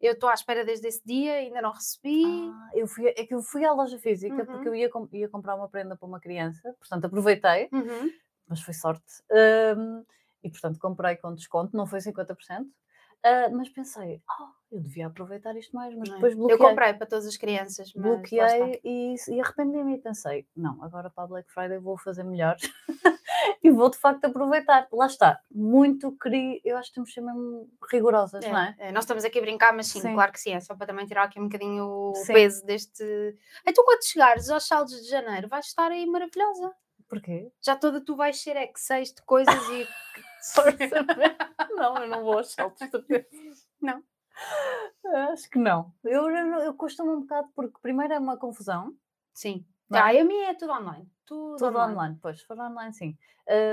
eu 0.00 0.12
estou 0.12 0.28
à 0.28 0.34
espera 0.34 0.64
desde 0.64 0.86
esse 0.88 1.02
dia, 1.04 1.34
ainda 1.34 1.62
não 1.62 1.72
recebi. 1.72 2.24
Ah, 2.52 2.70
eu 2.74 2.86
fui, 2.86 3.08
é 3.08 3.24
que 3.26 3.34
eu 3.34 3.42
fui 3.42 3.64
à 3.64 3.72
loja 3.72 3.98
física 3.98 4.34
Uhum. 4.34 4.46
porque 4.46 4.68
eu 4.68 4.74
ia, 4.74 4.90
ia 5.12 5.28
comprar 5.28 5.54
uma 5.56 5.68
prenda 5.68 5.96
para 5.96 6.06
uma 6.08 6.20
criança, 6.20 6.74
portanto 6.78 7.04
aproveitei, 7.06 7.68
Uhum. 7.72 8.10
mas 8.48 8.60
foi 8.62 8.74
sorte. 8.74 9.04
Ahm, 9.30 10.02
e 10.42 10.50
portanto 10.50 10.78
comprei 10.78 11.16
com 11.16 11.34
desconto, 11.34 11.76
não 11.76 11.86
foi 11.86 12.00
50%. 12.00 12.68
ah, 13.24 13.48
mas 13.50 13.68
pensei, 13.70 14.22
"Ah, 14.30 14.50
eu 14.70 14.80
devia 14.80 15.06
aproveitar 15.08 15.56
isto 15.56 15.74
mais, 15.74 15.94
mas 15.96 16.08
Não 16.08 16.14
é? 16.16 16.18
depois 16.18 16.34
Eu 16.34 16.38
bloqueei. 16.38 16.58
comprei 16.58 16.94
para 16.94 17.06
todas 17.06 17.26
as 17.26 17.36
crianças, 17.36 17.92
bloqueei 17.92 18.80
e, 18.84 19.14
e 19.28 19.40
arrependi-me 19.40 19.94
e 19.96 19.98
pensei, 19.98 20.46
não, 20.56 20.82
agora 20.84 21.10
para 21.10 21.24
a 21.24 21.26
Black 21.26 21.50
Friday 21.52 21.78
vou 21.78 21.98
fazer 21.98 22.22
melhor 22.24 22.56
e 23.62 23.70
vou 23.70 23.90
de 23.90 23.96
facto 23.96 24.24
aproveitar. 24.24 24.88
Lá 24.92 25.06
está, 25.06 25.40
muito 25.50 26.16
queria, 26.18 26.60
eu 26.64 26.76
acho 26.76 26.88
que 26.90 26.94
temos 26.94 27.10
que 27.10 27.14
ser 27.14 27.20
mesmo 27.20 27.68
rigorosas, 27.90 28.44
não 28.44 28.58
é? 28.58 28.74
É, 28.78 28.92
nós 28.92 29.04
estamos 29.04 29.24
aqui 29.24 29.38
a 29.38 29.42
brincar, 29.42 29.72
mas 29.74 29.86
sim, 29.86 30.00
Sim. 30.00 30.14
claro 30.14 30.32
que 30.32 30.40
sim, 30.40 30.52
é 30.52 30.60
só 30.60 30.74
para 30.74 30.86
também 30.86 31.06
tirar 31.06 31.24
aqui 31.24 31.40
um 31.40 31.44
bocadinho 31.44 31.84
o 31.84 32.14
Sim. 32.14 32.32
peso 32.32 32.64
deste. 32.64 33.04
Então, 33.66 33.84
quando 33.84 34.04
chegares 34.04 34.48
aos 34.50 34.66
saldos 34.66 35.02
de 35.02 35.08
janeiro, 35.08 35.48
vais 35.48 35.66
estar 35.66 35.90
aí 35.90 36.06
maravilhosa. 36.06 36.72
Porquê? 37.08 37.50
Já 37.60 37.76
toda 37.76 38.00
tu 38.00 38.16
vais 38.16 38.40
ser 38.40 38.56
X6 38.56 39.14
de 39.14 39.22
coisas 39.22 39.54
e. 39.70 39.86
não, 41.76 41.96
eu 41.98 42.08
não 42.08 42.22
vou 42.22 42.38
aos 42.38 42.52
saltos. 42.52 42.88
Não. 43.80 44.02
Acho 45.32 45.48
que 45.48 45.58
não. 45.58 45.92
Eu, 46.04 46.28
eu, 46.28 46.46
eu 46.60 46.74
costumo 46.74 47.12
um 47.12 47.20
bocado 47.20 47.48
porque 47.54 47.78
primeiro 47.80 48.12
é 48.12 48.18
uma 48.18 48.36
confusão, 48.36 48.92
Sim. 49.32 49.66
Não 49.88 49.98
é? 49.98 50.02
Ah, 50.18 50.20
a 50.20 50.24
minha 50.24 50.50
é 50.50 50.54
tudo 50.54 50.72
online. 50.72 51.08
Tudo, 51.24 51.56
tudo 51.56 51.68
online. 51.76 51.92
online. 51.92 52.18
pois, 52.20 52.40
se 52.40 52.46
for 52.46 52.58
online 52.58 52.92
sim. 52.92 53.16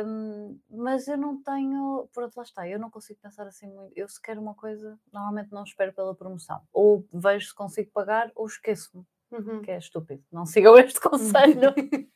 Hum, 0.06 0.60
mas 0.70 1.08
eu 1.08 1.18
não 1.18 1.42
tenho, 1.42 2.08
pronto, 2.14 2.36
lá 2.38 2.44
está, 2.44 2.68
eu 2.68 2.78
não 2.80 2.92
consigo 2.92 3.20
pensar 3.22 3.48
assim 3.48 3.68
muito. 3.68 3.92
Eu 3.96 4.08
se 4.08 4.22
quero 4.22 4.40
uma 4.40 4.54
coisa, 4.54 5.00
normalmente 5.12 5.52
não 5.52 5.64
espero 5.64 5.94
pela 5.94 6.14
promoção. 6.16 6.62
Ou 6.72 7.06
vejo 7.12 7.48
se 7.48 7.56
consigo 7.56 7.92
pagar 7.92 8.32
ou 8.36 8.46
esqueço-me, 8.46 9.04
Uhum. 9.32 9.64
que 9.64 9.72
é 9.72 9.78
estúpido. 9.80 10.24
Não 10.32 10.46
sigam 10.46 10.78
este 10.78 11.00
conselho. 11.00 11.74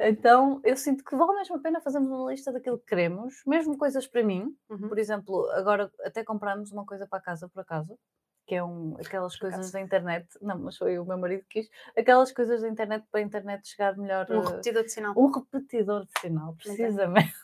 então 0.00 0.60
eu 0.64 0.76
sinto 0.76 1.04
que 1.04 1.14
vale 1.14 1.34
mesmo 1.34 1.56
a 1.56 1.60
pena 1.60 1.80
fazermos 1.80 2.10
uma 2.10 2.30
lista 2.30 2.52
daquilo 2.52 2.78
que 2.78 2.86
queremos, 2.86 3.42
mesmo 3.46 3.78
coisas 3.78 4.06
para 4.06 4.22
mim. 4.24 4.52
Uhum. 4.68 4.88
Por 4.88 4.98
exemplo, 4.98 5.48
agora 5.52 5.90
até 6.04 6.24
compramos 6.24 6.72
uma 6.72 6.84
coisa 6.84 7.06
para 7.06 7.18
a 7.18 7.22
casa, 7.22 7.48
por 7.48 7.60
acaso, 7.60 7.96
que 8.46 8.54
é 8.54 8.62
um, 8.62 8.96
aquelas 8.98 9.36
coisas 9.36 9.70
da 9.70 9.80
internet. 9.80 10.26
Não, 10.40 10.58
mas 10.58 10.76
foi 10.76 10.98
o 10.98 11.04
meu 11.04 11.16
marido 11.16 11.44
que 11.48 11.62
quis. 11.62 11.70
Aquelas 11.96 12.32
coisas 12.32 12.62
da 12.62 12.68
internet 12.68 13.04
para 13.10 13.20
a 13.20 13.22
internet 13.22 13.66
chegar 13.66 13.96
melhor. 13.96 14.26
Um 14.30 14.42
eh, 14.42 14.48
repetidor 14.48 14.84
de 14.84 14.92
sinal. 14.92 15.14
um 15.16 15.30
repetidor 15.30 16.04
de 16.04 16.20
sinal, 16.20 16.54
precisamente. 16.54 17.34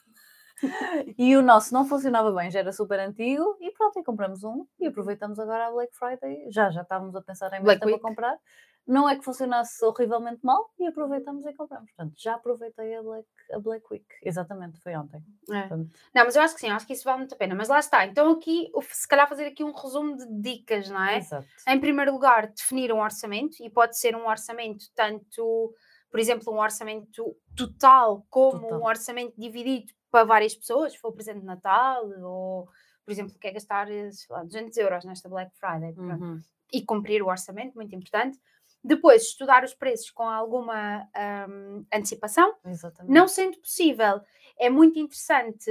E 1.19 1.37
o 1.37 1.43
nosso 1.43 1.73
não 1.73 1.85
funcionava 1.85 2.33
bem, 2.33 2.51
já 2.51 2.61
era 2.61 2.73
super 2.73 2.99
antigo 3.01 3.57
e 3.61 3.71
pronto, 3.73 3.99
e 3.99 4.05
compramos 4.05 4.45
um 4.45 4.67
e 4.79 4.87
aproveitamos 4.87 5.39
agora 5.39 5.67
a 5.67 5.71
Black 5.71 5.95
Friday. 5.97 6.51
Já, 6.51 6.71
já 6.71 6.83
estávamos 6.83 7.15
a 7.17 7.23
pensar 7.23 7.53
em 7.53 7.65
Week. 7.65 7.81
para 7.81 7.99
comprar. 7.99 8.37
Não 8.87 9.09
é 9.09 9.17
que 9.17 9.23
funcionasse 9.25 9.85
horrivelmente 9.85 10.41
mal 10.43 10.69
e 10.79 10.87
aproveitamos 10.87 11.47
e 11.47 11.53
compramos. 11.53 11.91
Portanto, 11.93 12.15
já 12.19 12.35
aproveitei 12.35 12.97
a 12.97 13.03
Black, 13.03 13.27
a 13.53 13.59
Black 13.59 13.85
Week. 13.91 14.07
Exatamente, 14.23 14.81
foi 14.81 14.97
ontem. 14.97 15.23
É. 15.51 15.61
Portanto, 15.61 15.91
Não, 16.15 16.25
mas 16.25 16.35
eu 16.35 16.43
acho 16.43 16.55
que 16.55 16.61
sim, 16.61 16.71
acho 16.71 16.87
que 16.87 16.95
isso 16.95 17.05
vale 17.05 17.19
muito 17.19 17.35
a 17.35 17.39
pena. 17.39 17.55
Mas 17.55 17.69
lá 17.69 17.79
está. 17.79 18.05
Então, 18.07 18.31
aqui, 18.33 18.69
se 18.91 19.07
calhar, 19.07 19.29
fazer 19.29 19.45
aqui 19.47 19.63
um 19.63 19.73
resumo 19.73 20.17
de 20.17 20.27
dicas, 20.41 20.89
não 20.89 21.05
é? 21.05 21.19
Exato. 21.19 21.47
Em 21.69 21.79
primeiro 21.79 22.11
lugar, 22.11 22.49
definir 22.49 22.93
um 22.93 23.01
orçamento 23.01 23.63
e 23.63 23.71
pode 23.71 23.97
ser 23.97 24.17
um 24.17 24.27
orçamento 24.27 24.87
tanto, 24.95 25.73
por 26.11 26.19
exemplo, 26.19 26.53
um 26.53 26.59
orçamento 26.59 27.37
total 27.57 28.27
como 28.29 28.61
Total. 28.63 28.81
um 28.81 28.85
orçamento 28.85 29.35
dividido 29.39 29.93
para 30.11 30.25
várias 30.25 30.55
pessoas, 30.55 30.93
se 30.93 30.99
for 30.99 31.13
presente 31.13 31.41
de 31.41 31.47
Natal 31.47 32.09
ou, 32.23 32.67
por 33.05 33.13
exemplo, 33.13 33.39
quer 33.39 33.53
gastar 33.53 33.87
sei 33.87 34.27
lá, 34.31 34.43
200 34.43 34.77
euros 34.77 35.05
nesta 35.05 35.29
Black 35.29 35.53
Friday 35.57 35.95
Uhum. 35.97 36.43
e 36.73 36.85
cumprir 36.85 37.23
o 37.23 37.29
orçamento, 37.29 37.75
muito 37.75 37.95
importante. 37.95 38.39
Depois, 38.83 39.23
estudar 39.23 39.63
os 39.65 39.75
preços 39.75 40.11
com 40.11 40.23
alguma 40.23 41.07
hum, 41.49 41.85
antecipação. 41.93 42.55
Exatamente. 42.65 43.13
Não 43.13 43.29
sendo 43.29 43.59
possível, 43.59 44.21
é 44.59 44.71
muito 44.71 44.99
interessante 44.99 45.71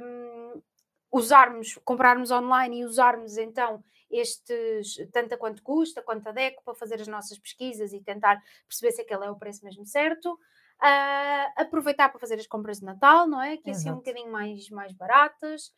hum, 0.00 0.62
usarmos, 1.10 1.78
comprarmos 1.84 2.30
online 2.30 2.80
e 2.80 2.84
usarmos 2.84 3.36
então 3.36 3.82
estes, 4.10 4.96
tanto 5.12 5.34
a 5.34 5.38
quanto 5.38 5.62
custa, 5.62 6.02
quanto 6.02 6.28
a 6.28 6.32
DECO, 6.32 6.62
para 6.64 6.74
fazer 6.74 7.00
as 7.00 7.08
nossas 7.08 7.38
pesquisas 7.38 7.92
e 7.92 8.00
tentar 8.00 8.42
perceber 8.68 8.92
se 8.92 9.02
aquele 9.02 9.24
é 9.24 9.30
o 9.30 9.36
preço 9.38 9.64
mesmo 9.64 9.86
certo. 9.86 10.38
Ah, 10.82 11.52
aproveitar 11.56 12.08
para 12.10 12.20
fazer 12.20 12.34
as 12.36 12.46
compras 12.46 12.78
de 12.80 12.84
Natal, 12.84 13.28
não 13.28 13.40
é? 13.40 13.56
Que 13.56 13.70
assim 13.70 13.90
um 13.90 13.96
bocadinho 13.96 14.30
mais, 14.32 14.68
mais 14.70 14.92
baratas. 14.92 15.72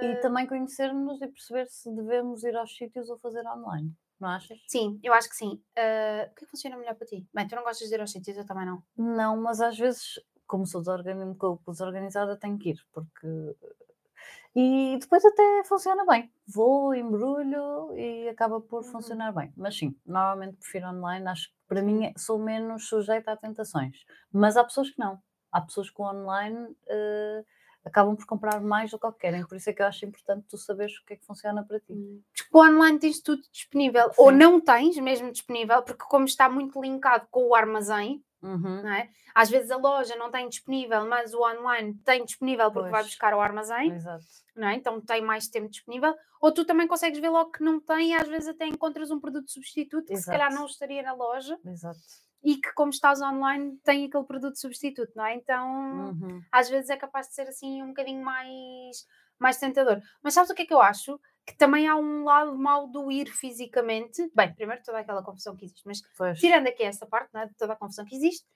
E 0.00 0.16
Ah, 0.16 0.20
também 0.20 0.44
conhecermos 0.46 1.22
e 1.22 1.28
perceber 1.28 1.66
se 1.68 1.88
devemos 1.94 2.42
ir 2.42 2.56
aos 2.56 2.76
sítios 2.76 3.08
ou 3.10 3.18
fazer 3.18 3.46
online. 3.46 3.94
Não 4.20 4.28
achas? 4.28 4.58
Sim, 4.66 4.98
eu 5.02 5.12
acho 5.12 5.28
que 5.28 5.36
sim. 5.36 5.62
Ah, 5.76 6.28
o 6.30 6.34
que 6.34 6.44
é 6.44 6.46
que 6.46 6.50
funciona 6.50 6.76
melhor 6.76 6.94
para 6.94 7.06
ti? 7.06 7.26
Bem, 7.34 7.46
tu 7.48 7.56
não 7.56 7.62
gostas 7.64 7.88
de 7.88 7.94
ir 7.94 8.00
aos 8.00 8.10
sítios, 8.10 8.36
eu 8.36 8.46
também 8.46 8.66
não. 8.66 8.82
Não, 8.96 9.36
mas 9.40 9.60
às 9.60 9.78
vezes, 9.78 10.20
como 10.46 10.66
sou 10.66 10.82
desorganizada, 10.82 12.36
tenho 12.36 12.58
que 12.58 12.70
ir, 12.70 12.78
porque. 12.92 13.26
E 14.54 14.96
depois 15.00 15.24
até 15.24 15.62
funciona 15.64 16.04
bem. 16.04 16.30
Vou, 16.46 16.94
embrulho 16.94 17.92
e 17.96 18.28
acaba 18.28 18.60
por 18.60 18.82
Uhum. 18.82 18.90
funcionar 18.90 19.32
bem. 19.32 19.52
Mas 19.56 19.76
sim, 19.76 19.96
normalmente 20.04 20.56
prefiro 20.56 20.88
online. 20.88 21.26
Acho 21.28 21.48
que 21.48 21.54
para 21.68 21.82
mim 21.82 22.12
sou 22.16 22.38
menos 22.38 22.88
sujeita 22.88 23.32
a 23.32 23.36
tentações. 23.36 24.04
Mas 24.32 24.56
há 24.56 24.64
pessoas 24.64 24.90
que 24.90 24.98
não. 24.98 25.20
Há 25.52 25.60
pessoas 25.60 25.90
que 25.90 26.02
online 26.02 26.74
eh, 26.86 27.44
acabam 27.84 28.16
por 28.16 28.26
comprar 28.26 28.60
mais 28.60 28.90
do 28.90 28.98
que 28.98 29.12
querem. 29.12 29.44
Por 29.46 29.56
isso 29.56 29.70
é 29.70 29.72
que 29.72 29.82
eu 29.82 29.86
acho 29.86 30.04
importante 30.04 30.46
tu 30.48 30.56
saberes 30.56 30.96
o 30.98 31.04
que 31.04 31.14
é 31.14 31.16
que 31.16 31.24
funciona 31.26 31.64
para 31.64 31.80
ti. 31.80 32.22
Porque 32.36 32.56
o 32.56 32.60
online 32.60 32.98
tens 32.98 33.20
tudo 33.20 33.42
disponível, 33.52 34.10
ou 34.16 34.30
Sim. 34.30 34.36
não 34.36 34.60
tens 34.60 34.96
mesmo 34.98 35.30
disponível, 35.32 35.82
porque 35.82 36.04
como 36.04 36.24
está 36.24 36.48
muito 36.48 36.80
linkado 36.80 37.26
com 37.30 37.48
o 37.48 37.54
armazém, 37.54 38.22
Uhum. 38.42 38.86
é? 38.88 39.10
Às 39.34 39.50
vezes 39.50 39.70
a 39.70 39.76
loja 39.76 40.14
não 40.16 40.30
tem 40.30 40.48
disponível, 40.48 41.04
mas 41.06 41.34
o 41.34 41.40
online 41.42 41.94
tem 42.04 42.24
disponível 42.24 42.70
porque 42.70 42.90
vai 42.90 43.00
Pois. 43.02 43.06
buscar 43.12 43.32
ao 43.32 43.40
armazém, 43.40 43.90
Exato. 43.92 44.24
é? 44.56 44.74
Então 44.74 45.00
tem 45.00 45.20
mais 45.22 45.48
tempo 45.48 45.68
disponível. 45.68 46.14
Ou 46.40 46.52
tu 46.52 46.64
também 46.64 46.86
consegues 46.86 47.18
ver 47.18 47.28
logo 47.30 47.50
que 47.50 47.62
não 47.64 47.80
tem 47.80 48.10
e 48.10 48.14
às 48.14 48.28
vezes 48.28 48.48
até 48.48 48.66
encontras 48.66 49.10
um 49.10 49.18
produto 49.20 49.50
substituto 49.50 50.06
que 50.06 50.16
se 50.16 50.26
calhar 50.26 50.46
Exato. 50.48 50.60
não 50.60 50.66
estaria 50.66 51.02
na 51.02 51.12
loja 51.14 51.58
Exato. 51.64 51.98
e 52.44 52.56
que 52.56 52.72
como 52.74 52.90
estás 52.90 53.20
online 53.20 53.76
tem 53.82 54.04
aquele 54.06 54.24
produto 54.24 54.56
substituto, 54.58 55.12
não 55.16 55.26
é? 55.26 55.34
Então 55.34 56.10
Uhum. 56.10 56.40
às 56.52 56.68
vezes 56.68 56.90
é 56.90 56.96
capaz 56.96 57.26
de 57.28 57.34
ser 57.34 57.48
assim 57.48 57.82
um 57.82 57.88
bocadinho 57.88 58.24
mais, 58.24 59.04
mais 59.38 59.56
tentador. 59.58 60.00
Mas 60.22 60.34
sabes 60.34 60.50
o 60.50 60.54
que 60.54 60.62
é 60.62 60.66
que 60.66 60.74
eu 60.74 60.80
acho? 60.80 61.18
Que 61.48 61.56
também 61.56 61.88
há 61.88 61.96
um 61.96 62.24
lado 62.24 62.58
mau 62.58 62.86
do 62.86 63.10
ir 63.10 63.26
fisicamente. 63.30 64.30
Bem, 64.34 64.54
primeiro 64.54 64.82
toda 64.84 64.98
aquela 64.98 65.22
confusão 65.22 65.56
que 65.56 65.64
existe, 65.64 65.82
mas 65.86 66.02
Pois. 66.16 66.38
tirando 66.38 66.66
aqui 66.68 66.82
essa 66.82 67.06
parte, 67.06 67.34
é, 67.34 67.46
de 67.46 67.54
toda 67.54 67.72
a 67.72 67.76
confusão 67.76 68.04
que 68.04 68.14
existe, 68.14 68.46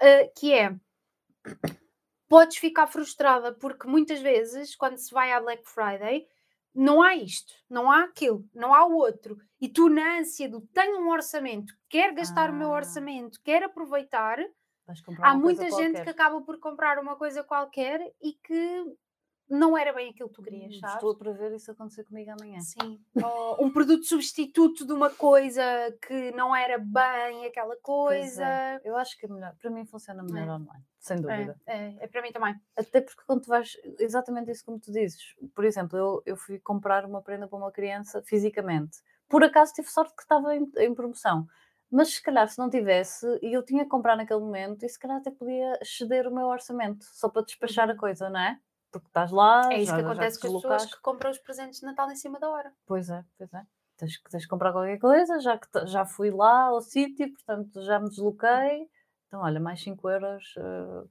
eh, 0.00 0.26
que 0.36 0.52
é 0.52 0.74
podes 2.28 2.56
ficar 2.56 2.86
frustrada 2.88 3.52
porque 3.54 3.86
muitas 3.86 4.20
vezes 4.20 4.74
quando 4.74 4.96
se 4.96 5.12
vai 5.12 5.32
à 5.32 5.40
Black 5.40 5.62
Friday 5.68 6.26
não 6.74 7.00
há 7.02 7.14
isto, 7.14 7.52
não 7.70 7.90
há 7.90 8.04
aquilo, 8.04 8.44
não 8.54 8.72
há 8.74 8.86
o 8.86 8.94
outro. 8.96 9.36
E 9.60 9.68
tu, 9.68 9.88
na 9.90 10.18
ânsia 10.18 10.48
do 10.48 10.62
tenho 10.72 10.98
um 11.00 11.10
orçamento, 11.10 11.72
quero 11.88 12.14
gastar 12.14 12.50
o 12.50 12.54
meu 12.54 12.72
Ah. 12.72 12.76
orçamento, 12.76 13.38
quero 13.44 13.66
aproveitar, 13.66 14.38
há 15.20 15.34
muita 15.34 15.70
gente 15.70 16.02
que 16.02 16.04
qualquer. 16.04 16.10
acaba 16.10 16.40
por 16.40 16.58
comprar 16.58 16.98
uma 16.98 17.14
coisa 17.14 17.44
qualquer 17.44 18.00
e 18.22 18.32
que 18.32 18.84
não 19.52 19.76
era 19.76 19.92
bem 19.92 20.10
aquilo 20.10 20.28
que 20.28 20.34
tu 20.36 20.42
querias, 20.42 20.74
Hum, 20.76 20.80
sabes? 20.80 20.94
Estou 20.96 21.10
a 21.12 21.16
prever 21.16 21.52
isso 21.54 21.70
acontecer 21.70 22.04
comigo 22.04 22.30
amanhã. 22.30 22.60
Sim. 22.60 23.00
Ou 23.24 23.64
um 23.64 23.70
produto 23.70 24.04
substituto 24.04 24.86
de 24.86 24.92
uma 24.92 25.10
coisa 25.10 25.62
que 26.06 26.30
não 26.32 26.54
era 26.56 26.78
bem 26.78 27.46
aquela 27.46 27.76
coisa. 27.76 28.44
é. 28.44 28.80
Eu 28.84 28.96
acho 28.96 29.16
que 29.18 29.26
é 29.26 29.28
melhor. 29.28 29.54
Para 29.60 29.70
mim 29.70 29.84
funciona 29.84 30.22
melhor 30.22 30.48
É. 30.48 30.52
online, 30.52 30.84
sem 30.98 31.16
dúvida. 31.20 31.60
É, 31.66 31.76
é, 31.76 31.96
é 32.00 32.06
para 32.08 32.22
mim 32.22 32.32
também. 32.32 32.54
Até 32.76 33.00
porque 33.00 33.22
quando 33.26 33.42
tu 33.42 33.48
vais, 33.48 33.76
exatamente 33.98 34.50
isso 34.50 34.64
como 34.64 34.80
tu 34.80 34.90
dizes. 34.90 35.34
Por 35.54 35.64
exemplo, 35.64 35.98
eu, 35.98 36.22
eu 36.26 36.36
fui 36.36 36.58
comprar 36.58 37.04
uma 37.04 37.22
prenda 37.22 37.46
para 37.46 37.58
uma 37.58 37.70
criança 37.72 38.22
fisicamente. 38.22 38.98
Por 39.28 39.44
acaso 39.44 39.72
tive 39.72 39.88
sorte 39.88 40.14
que 40.16 40.22
estava 40.22 40.54
em, 40.56 40.70
em 40.78 40.94
promoção. 40.94 41.46
Mas 41.90 42.14
se 42.14 42.22
calhar 42.22 42.48
se 42.48 42.58
não 42.58 42.70
tivesse, 42.70 43.26
e 43.42 43.52
eu 43.52 43.62
tinha 43.62 43.84
que 43.84 43.90
comprar 43.90 44.16
naquele 44.16 44.40
momento, 44.40 44.82
e 44.82 44.88
se 44.88 44.98
calhar 44.98 45.18
até 45.18 45.30
podia 45.30 45.78
exceder 45.82 46.26
o 46.26 46.34
meu 46.34 46.46
orçamento, 46.46 47.04
só 47.04 47.28
para 47.28 47.42
despachar 47.42 47.88
a 47.90 47.92
Uhum. 47.92 47.98
coisa, 47.98 48.30
não 48.30 48.40
é? 48.40 48.58
Porque 48.92 49.08
estás 49.08 49.30
lá, 49.30 49.72
É 49.72 49.78
isso 49.78 49.86
já, 49.86 49.96
que 49.96 50.02
acontece 50.02 50.38
te 50.38 50.42
com 50.42 50.46
as 50.56 50.62
pessoas 50.62 50.94
que 50.94 51.00
compram 51.00 51.30
os 51.30 51.38
presentes 51.38 51.80
de 51.80 51.86
Natal 51.86 52.10
em 52.10 52.16
cima 52.16 52.38
da 52.38 52.48
hora. 52.50 52.72
Pois 52.86 53.08
é, 53.08 53.24
pois 53.38 53.52
é. 53.54 53.62
tens, 53.96 54.16
que- 54.18 54.30
tens 54.30 54.42
que 54.44 54.48
comprar 54.50 54.72
qualquer 54.72 54.98
coisa, 54.98 55.40
já 55.40 55.58
que 55.58 55.66
já 55.86 56.04
fui 56.04 56.30
lá 56.30 56.64
ao 56.64 56.80
sítio, 56.80 57.32
portanto 57.32 57.82
já 57.82 57.98
me 57.98 58.08
desloquei. 58.08 58.88
Então, 59.26 59.40
olha, 59.40 59.58
mais 59.58 59.82
5 59.82 60.10
euros 60.10 60.54
eh, 60.58 61.04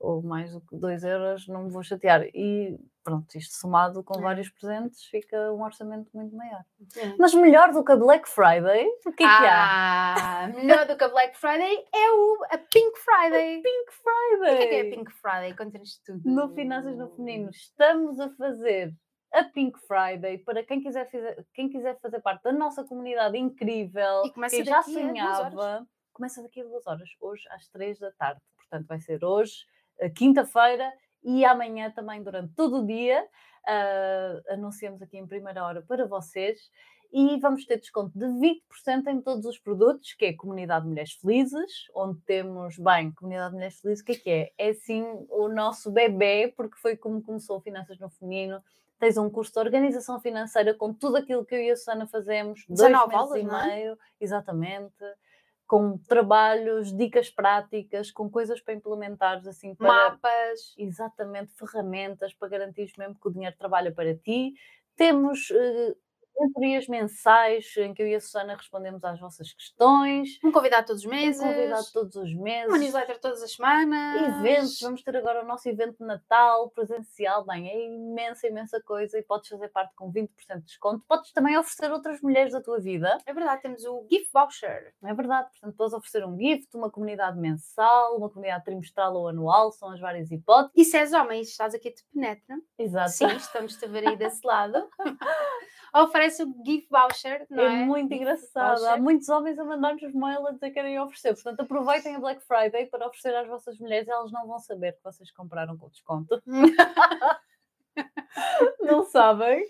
ou 0.00 0.22
mais 0.22 0.52
2 0.72 1.04
euros, 1.04 1.46
não 1.48 1.64
me 1.64 1.70
vou 1.70 1.82
chatear. 1.82 2.22
E 2.34 2.78
pronto, 3.08 3.34
isto 3.36 3.54
somado 3.54 4.04
com 4.04 4.18
É. 4.18 4.22
vários 4.22 4.50
presentes, 4.50 5.04
fica 5.04 5.50
um 5.52 5.62
orçamento 5.62 6.10
muito 6.14 6.36
maior. 6.36 6.62
É. 6.96 7.14
Mas 7.18 7.32
melhor 7.32 7.72
do 7.72 7.82
que 7.82 7.92
a 7.92 7.96
Black 7.96 8.28
Friday, 8.28 8.86
o 9.06 9.12
que 9.12 9.24
é 9.24 9.26
que 9.26 9.44
há? 9.46 10.14
Ah, 10.44 10.48
melhor 10.48 10.86
do 10.86 10.96
que 10.96 11.04
a 11.04 11.08
Black 11.08 11.36
Friday 11.38 11.86
é 11.94 12.10
o, 12.12 12.44
a 12.50 12.58
Pink 12.58 12.98
Friday. 12.98 13.62
Pink 13.62 13.88
O 13.88 13.92
Friday! 13.92 14.56
que 14.58 14.62
é, 14.62 14.68
que 14.68 14.74
é 14.74 14.80
a 14.80 14.96
Pink 14.96 15.12
Friday? 15.12 15.56
Conta-nos 15.56 15.98
tudo. 16.04 16.20
No 16.24 16.54
Finanças 16.54 16.96
no 16.98 17.08
Feminino, 17.16 17.50
estamos 17.50 18.20
a 18.20 18.28
fazer 18.36 18.92
a 19.32 19.44
Pink 19.44 19.78
Friday 19.86 20.38
para 20.38 20.62
quem 20.64 20.82
quiser, 20.82 21.10
fazer, 21.10 21.46
quem 21.54 21.68
quiser 21.70 21.98
fazer 22.00 22.20
parte 22.20 22.42
da 22.42 22.52
nossa 22.52 22.84
comunidade 22.84 23.38
incrível, 23.38 24.22
E 24.26 24.32
começa 24.32 24.56
quem 24.56 24.64
já 24.66 24.78
a 24.80 24.82
sonhava. 24.82 25.86
Começa 26.12 26.42
daqui 26.42 26.60
a 26.60 26.64
duas 26.64 26.86
horas, 26.86 27.08
hoje 27.20 27.42
às 27.50 27.68
três 27.68 27.98
da 27.98 28.10
tarde. 28.12 28.40
Portanto, 28.56 28.86
vai 28.86 29.00
ser 29.00 29.24
hoje, 29.24 29.64
a 30.00 30.10
quinta-feira, 30.10 30.92
e 31.22 31.44
amanhã 31.44 31.90
também 31.90 32.22
durante 32.22 32.54
todo 32.54 32.78
o 32.78 32.86
dia. 32.86 33.26
ah, 33.66 34.40
anunciamos 34.48 35.02
aqui 35.02 35.18
em 35.18 35.26
primeira 35.26 35.64
hora 35.64 35.82
para 35.82 36.06
vocês. 36.06 36.58
E 37.10 37.38
vamos 37.40 37.64
ter 37.64 37.78
desconto 37.78 38.18
de 38.18 38.26
20% 38.26 39.06
em 39.08 39.22
todos 39.22 39.46
os 39.46 39.58
produtos, 39.58 40.12
que 40.12 40.26
é 40.26 40.32
Comunidade 40.34 40.86
Mulheres 40.86 41.12
Felizes, 41.12 41.86
onde 41.94 42.20
temos, 42.20 42.76
bem, 42.78 43.12
Comunidade 43.12 43.54
Mulheres 43.54 43.80
Felizes, 43.80 44.02
o 44.02 44.04
que 44.04 44.12
é 44.12 44.14
que 44.14 44.30
é? 44.30 44.52
É 44.58 44.74
sim 44.74 45.04
o 45.30 45.48
nosso 45.48 45.90
bebê, 45.90 46.52
porque 46.54 46.76
foi 46.76 46.96
como 46.96 47.22
começou 47.22 47.60
Finanças 47.62 47.98
no 47.98 48.10
Feminino. 48.10 48.62
Tens 48.98 49.16
um 49.16 49.30
curso 49.30 49.52
de 49.52 49.58
organização 49.60 50.20
financeira 50.20 50.74
com 50.74 50.92
tudo 50.92 51.16
aquilo 51.16 51.46
que 51.46 51.54
eu 51.54 51.60
e 51.60 51.70
a 51.70 51.76
Susana 51.76 52.06
fazemos, 52.06 52.64
dois 52.68 52.90
19 52.90 53.08
meses 53.08 53.20
aulas, 53.20 53.36
e 53.36 53.70
é? 53.70 53.76
meio, 53.76 53.98
exatamente, 54.20 55.04
com 55.68 55.98
trabalhos, 55.98 56.96
dicas 56.96 57.28
práticas, 57.28 58.10
com 58.10 58.28
coisas 58.28 58.58
para 58.58 58.72
implementares 58.72 59.46
assim 59.46 59.74
para 59.74 59.86
Mapas. 59.86 60.74
exatamente 60.78 61.52
ferramentas 61.52 62.32
para 62.32 62.48
garantir 62.48 62.90
mesmo 62.96 63.14
que 63.14 63.28
o 63.28 63.30
dinheiro 63.30 63.54
trabalha 63.56 63.92
para 63.92 64.16
ti. 64.16 64.54
Temos 64.96 65.50
eh, 65.50 65.94
mentorias 66.40 66.86
mensais 66.88 67.66
em 67.76 67.92
que 67.94 68.02
eu 68.02 68.06
e 68.08 68.14
a 68.14 68.20
Susana 68.20 68.54
respondemos 68.56 69.02
às 69.04 69.18
vossas 69.20 69.52
questões, 69.52 70.38
Um 70.44 70.52
convidado 70.52 70.86
todos 70.88 71.02
os 71.02 71.06
um 71.06 71.10
meses. 71.10 71.40
convidado 71.40 71.84
todos 71.92 72.16
os 72.16 72.34
meses. 72.34 72.68
Uma 72.68 72.78
newsletter 72.78 73.20
todas 73.20 73.42
as 73.42 73.52
semanas. 73.52 74.38
Eventos, 74.38 74.78
vamos 74.80 75.02
ter 75.02 75.16
agora 75.16 75.42
o 75.42 75.46
nosso 75.46 75.68
evento 75.68 75.98
de 75.98 76.04
Natal 76.06 76.70
presencial, 76.70 77.44
bem, 77.44 77.68
é 77.68 77.86
imensa, 77.86 78.46
imensa 78.46 78.80
coisa 78.82 79.18
e 79.18 79.22
podes 79.22 79.48
fazer 79.48 79.68
parte 79.68 79.94
com 79.94 80.12
20% 80.12 80.28
de 80.58 80.64
desconto. 80.64 81.04
Podes 81.08 81.32
também 81.32 81.56
oferecer 81.56 81.90
outras 81.92 82.20
mulheres 82.20 82.52
da 82.52 82.60
tua 82.60 82.78
vida, 82.80 83.18
É 83.26 83.32
verdade, 83.32 83.62
temos 83.62 83.84
o 83.84 84.06
gift 84.10 84.30
voucher. 84.32 84.94
é 85.02 85.14
verdade? 85.14 85.48
Portanto, 85.50 85.76
podes 85.76 85.94
oferecer 85.94 86.24
um 86.24 86.36
gift, 86.38 86.68
uma 86.76 86.90
comunidade 86.90 87.38
mensal, 87.38 88.16
uma 88.16 88.28
comunidade 88.28 88.64
trimestral 88.64 89.14
ou 89.14 89.28
anual, 89.28 89.72
são 89.72 89.90
as 89.90 90.00
várias 90.00 90.30
hipóteses. 90.30 90.72
E 90.76 90.84
se 90.84 90.96
és 90.96 91.12
homem 91.12 91.40
e 91.40 91.42
estás 91.42 91.74
aqui 91.74 91.90
te 91.90 92.04
penetra, 92.12 92.56
Exato. 92.78 93.10
sim, 93.10 93.26
estamos-te 93.36 93.84
a 93.84 93.88
ver 93.88 94.08
aí 94.08 94.16
desse 94.16 94.46
lado. 94.46 94.88
Oferece 95.94 96.42
o 96.42 96.54
gift 96.64 96.88
voucher, 96.90 97.46
não 97.50 97.62
é? 97.62 97.82
É 97.82 97.84
muito 97.84 98.12
engraçado. 98.12 98.84
Há 98.86 98.96
muitos 98.96 99.28
homens 99.28 99.58
a 99.58 99.64
mandar-nos 99.64 100.14
mail 100.14 100.46
a 100.46 100.52
dizer 100.52 100.68
que 100.68 100.74
querem 100.74 101.00
oferecer. 101.00 101.34
Portanto, 101.34 101.60
aproveitem 101.60 102.16
a 102.16 102.20
Black 102.20 102.42
Friday 102.44 102.86
para 102.86 103.06
oferecer 103.06 103.34
às 103.34 103.48
vossas 103.48 103.78
mulheres. 103.78 104.08
Elas 104.08 104.30
não 104.30 104.46
vão 104.46 104.58
saber 104.58 104.92
que 104.92 105.02
vocês 105.02 105.30
compraram 105.30 105.76
com 105.76 105.88
desconto. 105.88 106.42
não 108.80 109.04
sabem. 109.04 109.64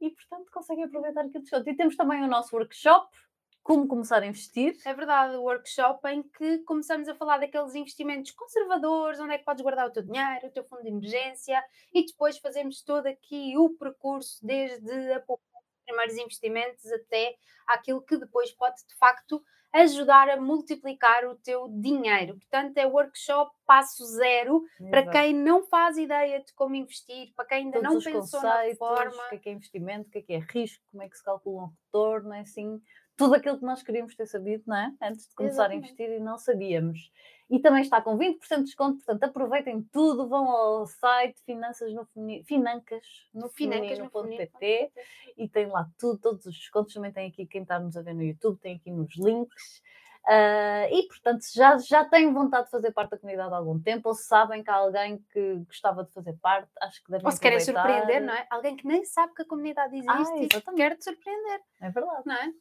E, 0.00 0.10
portanto, 0.10 0.50
conseguem 0.52 0.84
aproveitar 0.84 1.22
aqui 1.22 1.38
o 1.38 1.40
desconto. 1.40 1.68
E 1.68 1.76
temos 1.76 1.96
também 1.96 2.22
o 2.22 2.28
nosso 2.28 2.54
workshop, 2.54 3.08
como 3.62 3.88
começar 3.88 4.22
a 4.22 4.26
investir. 4.26 4.76
É 4.84 4.92
verdade, 4.92 5.36
o 5.36 5.42
workshop 5.42 6.06
em 6.08 6.22
que 6.22 6.58
começamos 6.58 7.08
a 7.08 7.14
falar 7.14 7.38
daqueles 7.38 7.74
investimentos 7.74 8.30
conservadores, 8.32 9.18
onde 9.18 9.34
é 9.34 9.38
que 9.38 9.44
podes 9.44 9.62
guardar 9.62 9.88
o 9.88 9.90
teu 9.90 10.02
dinheiro, 10.02 10.46
o 10.46 10.50
teu 10.50 10.64
fundo 10.64 10.82
de 10.82 10.88
emergência, 10.88 11.62
e 11.92 12.04
depois 12.04 12.36
fazemos 12.38 12.82
todo 12.82 13.06
aqui 13.06 13.56
o 13.56 13.70
percurso, 13.70 14.44
desde 14.44 15.12
a 15.12 15.20
poupança, 15.20 15.53
primeiros 15.84 16.16
investimentos 16.16 16.90
até 16.92 17.36
aquilo 17.66 18.02
que 18.02 18.16
depois 18.16 18.50
pode 18.52 18.76
de 18.86 18.94
facto 18.96 19.42
ajudar 19.74 20.30
a 20.30 20.40
multiplicar 20.40 21.24
o 21.26 21.34
teu 21.34 21.68
dinheiro. 21.68 22.36
Portanto, 22.36 22.78
é 22.78 22.86
workshop 22.86 23.52
passo 23.66 24.06
zero 24.06 24.62
para 24.88 25.00
Exato. 25.00 25.10
quem 25.10 25.34
não 25.34 25.64
faz 25.66 25.98
ideia 25.98 26.40
de 26.44 26.52
como 26.54 26.76
investir, 26.76 27.32
para 27.34 27.44
quem 27.44 27.58
ainda 27.58 27.82
Todos 27.82 28.04
não 28.04 28.12
pensou 28.12 28.40
na 28.40 28.62
forma. 28.76 29.10
o 29.10 29.28
que 29.30 29.34
é 29.34 29.38
que 29.38 29.48
é 29.48 29.52
investimento, 29.52 30.08
o 30.08 30.12
que 30.12 30.18
é 30.18 30.22
que 30.22 30.32
é 30.32 30.38
risco, 30.38 30.84
como 30.92 31.02
é 31.02 31.08
que 31.08 31.16
se 31.16 31.24
calcula 31.24 31.64
um 31.64 31.66
retorno, 31.66 32.32
é 32.34 32.40
assim, 32.40 32.80
tudo 33.16 33.34
aquilo 33.34 33.58
que 33.58 33.64
nós 33.64 33.82
queríamos 33.82 34.14
ter 34.14 34.26
sabido, 34.26 34.64
não 34.66 34.76
é? 34.76 34.92
Antes 35.02 35.28
de 35.28 35.34
começar 35.34 35.64
Exatamente. 35.64 35.74
a 35.74 35.78
investir 35.78 36.10
e 36.10 36.20
não 36.20 36.38
sabíamos. 36.38 37.12
E 37.50 37.58
também 37.60 37.82
está 37.82 38.00
com 38.00 38.16
20% 38.16 38.58
de 38.58 38.64
desconto, 38.64 38.96
portanto 39.04 39.24
aproveitem 39.24 39.82
tudo, 39.92 40.26
vão 40.28 40.48
ao 40.50 40.86
site 40.86 41.40
Finanças 41.44 41.92
no 41.92 42.06
Financas 42.44 43.28
no 43.34 43.48
Financas 43.50 43.98
no 43.98 44.10
feminino.pt 44.10 44.90
e 45.36 45.48
tem 45.48 45.66
lá 45.66 45.86
tudo, 45.98 46.18
todos 46.18 46.46
os 46.46 46.54
descontos, 46.56 46.94
também 46.94 47.12
tem 47.12 47.28
aqui 47.28 47.46
quem 47.46 47.62
está 47.62 47.78
nos 47.78 47.96
a 47.96 48.02
ver 48.02 48.14
no 48.14 48.22
YouTube, 48.22 48.58
tem 48.58 48.76
aqui 48.76 48.90
nos 48.90 49.14
links. 49.16 49.82
Ah, 50.26 50.88
e 50.90 51.06
portanto, 51.06 51.42
se 51.42 51.54
já, 51.54 51.76
já 51.76 52.02
têm 52.06 52.32
vontade 52.32 52.64
de 52.64 52.70
fazer 52.70 52.92
parte 52.92 53.10
da 53.10 53.18
comunidade 53.18 53.52
há 53.52 53.56
algum 53.58 53.78
tempo, 53.78 54.08
ou 54.08 54.14
se 54.14 54.24
sabem 54.24 54.64
que 54.64 54.70
há 54.70 54.76
alguém 54.76 55.18
que 55.30 55.56
gostava 55.66 56.02
de 56.02 56.10
fazer 56.12 56.32
parte, 56.40 56.70
acho 56.80 57.04
que 57.04 57.10
devem 57.10 57.26
Ou 57.26 57.30
se 57.32 57.38
querem 57.40 57.58
aproveitar. 57.58 57.82
surpreender, 57.82 58.22
não 58.26 58.32
é? 58.32 58.46
Alguém 58.48 58.74
que 58.74 58.86
nem 58.86 59.04
sabe 59.04 59.34
que 59.34 59.42
a 59.42 59.46
comunidade 59.46 59.94
existe 59.94 60.10
Ah, 60.10 60.38
e 60.38 60.76
quer 60.76 60.96
te 60.96 61.04
surpreender, 61.04 61.60
É 61.82 61.90
verdade. 61.90 62.22
não 62.24 62.34
é? 62.34 62.52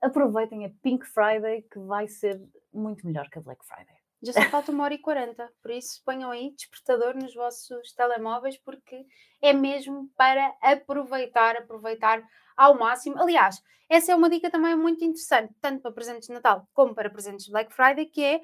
Aproveitem 0.00 0.64
a 0.66 0.70
Pink 0.82 1.06
Friday, 1.06 1.62
que 1.62 1.78
vai 1.78 2.08
ser 2.08 2.40
muito 2.72 3.06
melhor 3.06 3.28
que 3.30 3.38
a 3.38 3.42
Black 3.42 3.64
Friday. 3.66 3.96
Já 4.20 4.32
só 4.32 4.42
falta 4.50 4.72
uma 4.72 4.82
hora 4.82 4.94
e 4.94 4.98
quarenta, 4.98 5.48
por 5.62 5.70
isso 5.70 6.02
ponham 6.04 6.30
aí 6.30 6.52
despertador 6.52 7.14
nos 7.14 7.32
vossos 7.34 7.92
telemóveis, 7.92 8.56
porque 8.58 9.06
é 9.40 9.52
mesmo 9.52 10.10
para 10.16 10.56
aproveitar, 10.60 11.56
aproveitar 11.56 12.22
ao 12.56 12.76
máximo. 12.76 13.16
Aliás, 13.20 13.62
essa 13.88 14.10
é 14.10 14.16
uma 14.16 14.28
dica 14.28 14.50
também 14.50 14.74
muito 14.74 15.04
interessante, 15.04 15.54
tanto 15.60 15.82
para 15.82 15.92
presentes 15.92 16.26
de 16.26 16.34
Natal 16.34 16.68
como 16.74 16.94
para 16.96 17.08
presentes 17.08 17.46
de 17.46 17.52
Black 17.52 17.72
Friday, 17.72 18.06
que 18.06 18.24
é 18.24 18.40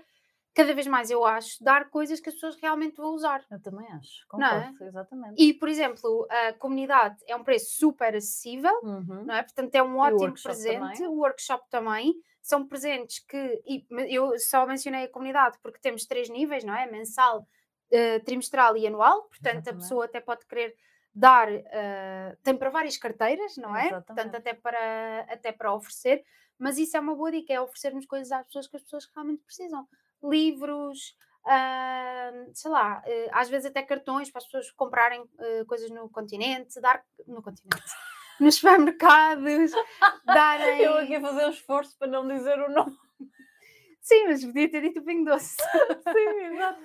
cada 0.54 0.72
vez 0.74 0.86
mais 0.86 1.10
eu 1.10 1.24
acho 1.24 1.62
dar 1.62 1.90
coisas 1.90 2.20
que 2.20 2.28
as 2.28 2.34
pessoas 2.34 2.56
realmente 2.56 2.96
vão 2.96 3.12
usar. 3.14 3.44
Eu 3.50 3.60
também 3.60 3.86
acho, 3.92 4.22
é? 4.22 4.26
concordo, 4.28 4.84
exatamente. 4.84 5.34
E, 5.42 5.52
por 5.54 5.68
exemplo, 5.68 6.26
a 6.30 6.52
comunidade 6.54 7.16
é 7.26 7.34
um 7.34 7.42
preço 7.44 7.72
super 7.78 8.14
acessível, 8.14 8.72
Uhum. 8.82 9.24
não 9.26 9.34
é? 9.34 9.42
Portanto, 9.42 9.74
é 9.74 9.82
um 9.82 9.98
ótimo 9.98 10.34
presente. 10.42 10.80
também. 10.80 11.08
O 11.08 11.14
workshop 11.18 11.64
também. 11.70 12.14
São 12.40 12.66
presentes 12.68 13.20
que. 13.26 13.62
E 13.66 13.86
eu 14.14 14.38
só 14.38 14.66
mencionei 14.66 15.04
a 15.04 15.10
comunidade 15.10 15.58
porque 15.62 15.80
temos 15.80 16.04
três 16.06 16.28
níveis, 16.28 16.62
não 16.62 16.74
é? 16.76 16.86
Mensal, 16.90 17.46
eh, 17.90 18.18
trimestral 18.20 18.76
e 18.76 18.86
anual. 18.86 19.22
Portanto, 19.28 19.56
a 19.56 19.58
Exatamente. 19.60 19.82
pessoa 19.82 20.04
até 20.04 20.20
pode 20.20 20.46
querer 20.46 20.74
dar. 21.14 21.48
eh, 21.50 22.36
tem 22.42 22.54
para 22.56 22.68
várias 22.70 22.98
carteiras, 22.98 23.56
não 23.56 23.74
é? 23.74 23.88
Portanto, 23.88 24.10
Exatamente. 24.18 24.36
até 24.36 24.54
para, 24.54 25.20
até 25.28 25.52
para 25.52 25.72
oferecer. 25.74 26.22
Mas 26.58 26.76
isso 26.78 26.96
é 26.96 27.00
uma 27.00 27.16
boa 27.16 27.32
dica, 27.32 27.52
é 27.52 27.60
oferecermos 27.60 28.06
coisas 28.06 28.30
às 28.30 28.44
pessoas 28.46 28.68
que 28.68 28.76
as 28.76 28.82
pessoas 28.82 29.06
realmente 29.14 29.42
precisam. 29.42 29.88
Livros. 30.24 31.16
ah, 31.46 32.32
sei 32.54 32.70
lá, 32.70 33.02
eh, 33.06 33.28
às 33.32 33.50
vezes 33.50 33.66
até 33.66 33.82
cartões 33.82 34.30
para 34.30 34.38
as 34.38 34.46
pessoas 34.46 34.70
comprarem 34.70 35.22
eh, 35.38 35.64
coisas 35.66 35.90
no 35.90 36.08
continente, 36.08 36.80
dar 36.80 37.04
no 37.26 37.42
continente, 37.42 37.84
nos 38.40 38.54
supermercados, 38.54 39.72
darem. 40.24 40.80
Eu 40.80 40.96
aqui 40.98 41.16
a 41.16 41.20
fazer 41.20 41.46
um 41.46 41.50
esforço 41.50 41.98
para 41.98 42.08
não 42.08 42.26
dizer 42.26 42.58
o 42.58 42.70
nome. 42.70 42.96
Sim, 44.04 44.26
mas 44.28 44.44
podia 44.44 44.70
ter 44.70 44.82
dito 44.82 45.02
Pingo 45.02 45.24
Doce. 45.30 45.56
Sim, 46.12 46.40
exato. 46.52 46.80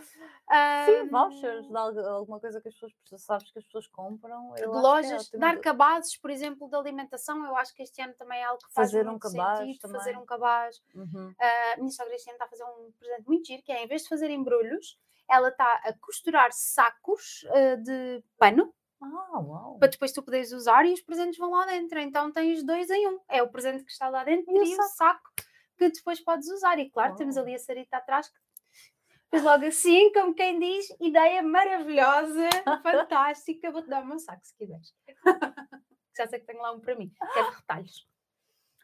Sim, 0.85 1.09
vouchers 1.09 1.67
de 1.67 1.77
alguma 2.07 2.39
coisa 2.39 2.61
que 2.61 2.69
as 2.69 2.73
pessoas 2.73 2.93
sabes 3.21 3.51
que 3.51 3.59
as 3.59 3.65
pessoas 3.65 3.87
compram. 3.87 4.55
é 4.55 4.65
lojas, 4.65 5.25
ótimo. 5.25 5.39
dar 5.41 5.59
cabazes, 5.59 6.15
por 6.17 6.31
exemplo, 6.31 6.69
de 6.69 6.77
alimentação, 6.77 7.45
eu 7.45 7.57
acho 7.57 7.75
que 7.75 7.83
este 7.83 8.01
ano 8.01 8.13
também 8.13 8.39
é 8.39 8.45
algo 8.45 8.59
que 8.65 8.73
faz 8.73 8.89
Fazer 8.89 9.05
um 9.05 9.11
muito 9.11 9.29
cabaz 9.29 9.59
sentido, 9.59 9.81
fazer 9.81 10.11
também. 10.11 10.17
um 10.23 10.25
cabaz. 10.25 10.81
Uhum. 10.95 11.33
A 11.73 11.77
minha 11.77 11.91
sogra 11.91 12.15
este 12.15 12.29
ano 12.29 12.35
está 12.35 12.45
a 12.45 12.49
fazer 12.49 12.63
um 12.63 12.91
presente 12.97 13.27
muito 13.27 13.45
giro, 13.45 13.63
que 13.63 13.71
é, 13.73 13.83
em 13.83 13.87
vez 13.87 14.03
de 14.03 14.07
fazer 14.09 14.29
embrulhos, 14.29 14.97
ela 15.29 15.49
está 15.49 15.73
a 15.83 15.93
costurar 15.99 16.51
sacos 16.53 17.45
ah, 17.49 17.75
de 17.75 18.23
pano, 18.37 18.73
Ah, 19.01 19.39
uau. 19.41 19.77
para 19.77 19.89
depois 19.89 20.13
tu 20.13 20.23
poderes 20.23 20.53
usar 20.53 20.85
e 20.85 20.93
os 20.93 21.01
presentes 21.01 21.37
vão 21.37 21.51
lá 21.51 21.65
dentro. 21.65 21.99
Então 21.99 22.31
tens 22.31 22.63
dois 22.63 22.89
em 22.89 23.07
um. 23.09 23.19
É 23.27 23.43
o 23.43 23.49
presente 23.51 23.83
que 23.83 23.91
está 23.91 24.07
lá 24.09 24.23
dentro 24.23 24.49
E 24.55 24.71
e 24.71 24.77
o 24.77 24.83
saco 24.83 25.29
que 25.79 25.89
depois 25.89 26.19
podes 26.19 26.47
usar. 26.49 26.77
E 26.77 26.89
claro, 26.89 27.15
temos 27.15 27.35
Uau. 27.35 27.45
ali 27.45 27.55
a 27.55 27.59
Sarita 27.59 27.97
atrás 27.97 28.31
que 29.31 29.39
logo 29.39 29.65
assim, 29.65 30.11
como 30.11 30.33
quem 30.33 30.59
diz, 30.59 30.87
ideia 30.99 31.43
maravilhosa, 31.43 32.49
fantástica. 32.83 33.71
Vou-te 33.71 33.87
dar 33.87 34.03
o 34.03 34.05
meu 34.05 34.19
saco 34.19 34.43
se 34.43 34.55
quiseres. 34.55 34.93
Já 36.17 36.27
sei 36.27 36.39
que 36.39 36.47
tenho 36.47 36.61
lá 36.61 36.71
um 36.71 36.79
para 36.79 36.95
mim, 36.95 37.09
que 37.09 37.39
é 37.39 37.43
de 37.43 37.55
retalhos. 37.55 38.07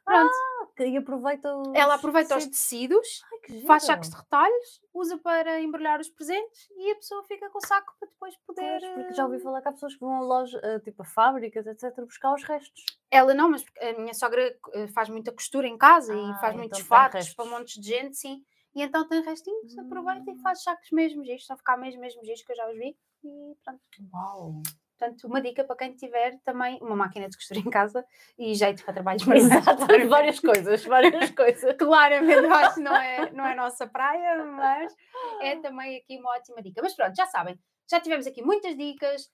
Pronto. 0.05 0.33
E 0.79 0.97
aproveita 0.97 1.55
os 1.55 1.67
Ela 1.75 1.95
aproveita 1.95 2.37
os 2.37 2.45
tecidos. 2.45 3.23
Ai, 3.49 3.61
faz 3.65 3.83
sacos 3.83 4.09
de 4.09 4.15
retalhos, 4.15 4.81
usa 4.93 5.17
para 5.17 5.61
embrulhar 5.61 5.99
os 5.99 6.09
presentes 6.09 6.69
e 6.77 6.91
a 6.91 6.95
pessoa 6.95 7.23
fica 7.23 7.49
com 7.49 7.57
o 7.57 7.65
saco 7.65 7.93
para 7.99 8.09
depois 8.09 8.35
poder. 8.45 8.79
Pois, 8.81 8.93
porque 8.93 9.13
já 9.13 9.25
ouvi 9.25 9.37
eh, 9.37 9.39
falar 9.39 9.61
que 9.61 9.67
há 9.69 9.71
pessoas 9.71 9.93
que 9.93 9.99
vão 10.01 10.15
a 10.15 10.21
loja, 10.21 10.59
eh, 10.63 10.79
tipo 10.79 11.01
a 11.01 11.05
fábricas, 11.05 11.65
etc., 11.65 12.05
buscar 12.05 12.33
os 12.33 12.43
restos. 12.43 12.83
Ela 13.09 13.33
não, 13.33 13.49
mas 13.49 13.63
a 13.81 13.93
minha 13.99 14.13
sogra 14.13 14.57
eh, 14.73 14.87
faz 14.87 15.09
muita 15.09 15.31
costura 15.31 15.67
em 15.67 15.77
casa 15.77 16.13
Ah, 16.13 16.17
e 16.17 16.39
faz 16.39 16.53
então 16.53 16.59
muitos 16.59 16.79
fatos 16.81 17.33
para 17.33 17.45
montes 17.45 17.81
de 17.81 17.87
gente, 17.87 18.17
sim. 18.17 18.43
E 18.75 18.81
então 18.81 19.07
tem 19.07 19.21
restinhos, 19.21 19.77
aproveita 19.77 20.29
e 20.29 20.33
Hum. 20.33 20.41
faz 20.43 20.61
sacos 20.61 20.91
mesmo 20.91 21.23
giros, 21.23 21.45
só 21.45 21.55
ficar 21.55 21.77
mesmo, 21.77 22.01
mesmo 22.01 22.23
giros 22.25 22.41
que 22.43 22.51
eu 22.51 22.55
já 22.57 22.69
os 22.69 22.77
vi. 22.77 22.97
E 23.23 23.55
pronto. 23.63 23.81
Uau! 24.11 24.61
Portanto, 24.97 25.27
uma 25.27 25.41
dica 25.41 25.63
para 25.63 25.75
quem 25.75 25.93
tiver 25.93 26.39
também 26.43 26.79
uma 26.81 26.95
máquina 26.95 27.27
de 27.27 27.35
costura 27.35 27.59
em 27.59 27.69
casa 27.69 28.05
e 28.37 28.53
jeito 28.55 28.83
para 28.83 28.93
trabalhos 28.93 29.23
Exato, 29.27 29.85
várias 30.07 30.39
coisas, 30.39 30.85
várias 30.85 31.31
coisas. 31.31 31.75
Claramente, 31.77 32.45
acho 32.45 32.75
que 32.75 32.81
não 32.81 32.95
é, 32.95 33.31
não 33.31 33.45
é 33.45 33.51
a 33.51 33.55
nossa 33.55 33.85
praia, 33.87 34.43
mas 34.45 34.95
é 35.41 35.57
também 35.57 35.97
aqui 35.97 36.17
uma 36.17 36.31
ótima 36.31 36.61
dica. 36.61 36.81
Mas 36.81 36.95
pronto, 36.95 37.15
já 37.15 37.25
sabem, 37.25 37.59
já 37.89 37.99
tivemos 37.99 38.25
aqui 38.25 38.41
muitas 38.41 38.75
dicas. 38.77 39.29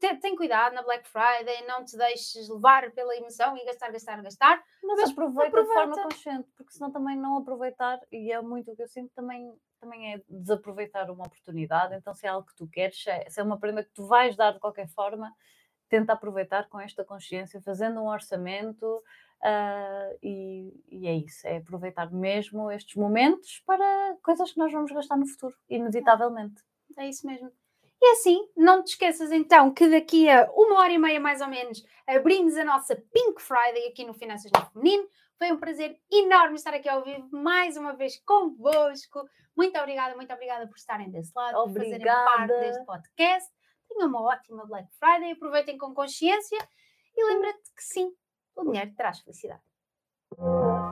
Tem, 0.00 0.18
tem 0.18 0.34
cuidado 0.36 0.74
na 0.74 0.82
Black 0.82 1.08
Friday, 1.08 1.64
não 1.68 1.84
te 1.84 1.96
deixes 1.96 2.48
levar 2.48 2.90
pela 2.90 3.16
emoção 3.16 3.56
e 3.56 3.64
gastar, 3.64 3.92
gastar, 3.92 4.20
gastar. 4.20 4.62
Mas, 4.82 5.00
Mas 5.00 5.10
aproveita, 5.12 5.62
de 5.62 5.66
forma 5.68 5.82
aproveita. 5.82 6.02
consciente, 6.02 6.48
porque 6.56 6.72
senão 6.72 6.90
também 6.90 7.16
não 7.16 7.38
aproveitar, 7.38 8.00
e 8.10 8.32
é 8.32 8.42
muito 8.42 8.72
o 8.72 8.76
que 8.76 8.82
eu 8.82 8.88
sinto, 8.88 9.12
também, 9.14 9.54
também 9.84 10.14
é 10.14 10.22
desaproveitar 10.28 11.10
uma 11.10 11.26
oportunidade. 11.26 11.94
Então, 11.94 12.14
se 12.14 12.26
é 12.26 12.30
algo 12.30 12.46
que 12.46 12.56
tu 12.56 12.66
queres, 12.66 13.02
se 13.02 13.10
é, 13.10 13.28
se 13.28 13.38
é 13.40 13.42
uma 13.42 13.58
prenda 13.58 13.84
que 13.84 13.92
tu 13.92 14.06
vais 14.06 14.34
dar 14.34 14.52
de 14.52 14.58
qualquer 14.58 14.88
forma, 14.88 15.30
tenta 15.88 16.14
aproveitar 16.14 16.68
com 16.68 16.80
esta 16.80 17.04
consciência, 17.04 17.60
fazendo 17.60 18.00
um 18.00 18.08
orçamento. 18.08 19.02
ah, 19.42 20.10
e, 20.22 20.72
e 20.90 21.06
é 21.06 21.14
isso, 21.14 21.46
é 21.46 21.58
aproveitar 21.58 22.10
mesmo 22.10 22.70
estes 22.70 22.96
momentos 22.96 23.62
para 23.66 24.16
coisas 24.22 24.52
que 24.52 24.58
nós 24.58 24.72
vamos 24.72 24.90
gastar 24.90 25.16
no 25.16 25.26
futuro, 25.26 25.54
inevitavelmente. 25.68 26.62
É 26.96 27.08
isso 27.08 27.26
mesmo. 27.26 27.52
E 28.04 28.10
assim, 28.10 28.46
não 28.54 28.84
te 28.84 28.88
esqueças 28.88 29.32
então 29.32 29.72
que 29.72 29.88
daqui 29.88 30.28
a 30.28 30.46
uma 30.52 30.78
hora 30.80 30.92
e 30.92 30.98
meia 30.98 31.18
mais 31.18 31.40
ou 31.40 31.48
menos 31.48 31.82
abrimos 32.06 32.54
a 32.54 32.62
nossa 32.62 32.94
Pink 32.94 33.40
Friday 33.40 33.88
aqui 33.88 34.04
no 34.04 34.12
Finanças 34.12 34.50
no 34.54 34.60
Feminino. 34.66 35.08
Foi 35.38 35.50
um 35.50 35.56
prazer 35.56 35.98
enorme 36.12 36.56
estar 36.56 36.74
aqui 36.74 36.86
ao 36.86 37.02
vivo 37.02 37.26
mais 37.32 37.78
uma 37.78 37.94
vez 37.94 38.22
convosco. 38.26 39.26
Muito 39.56 39.78
obrigada, 39.78 40.14
muito 40.16 40.30
obrigada 40.34 40.66
por 40.66 40.76
estarem 40.76 41.10
desse 41.10 41.32
lado, 41.34 41.54
por 41.54 41.72
fazerem 41.72 42.04
parte 42.04 42.42
Obrigada. 42.42 42.60
deste 42.60 42.84
podcast. 42.84 43.50
Tenham 43.88 44.08
uma 44.10 44.20
ótima 44.20 44.66
Black 44.66 44.88
Friday, 44.98 45.32
aproveitem 45.32 45.78
com 45.78 45.94
consciência 45.94 46.58
e 47.16 47.24
lembra-te 47.24 47.72
que 47.74 47.82
sim, 47.82 48.12
o 48.54 48.64
dinheiro 48.64 48.92
traz 48.94 49.20
felicidade. 49.20 49.62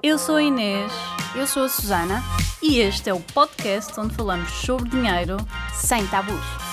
Eu 0.02 0.16
sou 0.18 0.36
a 0.36 0.42
Inês 0.42 0.90
Eu 1.36 1.46
sou 1.46 1.64
a 1.64 1.68
Susana, 1.68 2.20
e 2.62 2.78
este 2.78 3.10
é 3.10 3.12
o 3.12 3.20
podcast 3.34 4.00
onde 4.00 4.14
falamos 4.14 4.50
sobre 4.50 4.88
dinheiro 4.88 5.36
sem 5.74 6.06
tabus. 6.06 6.71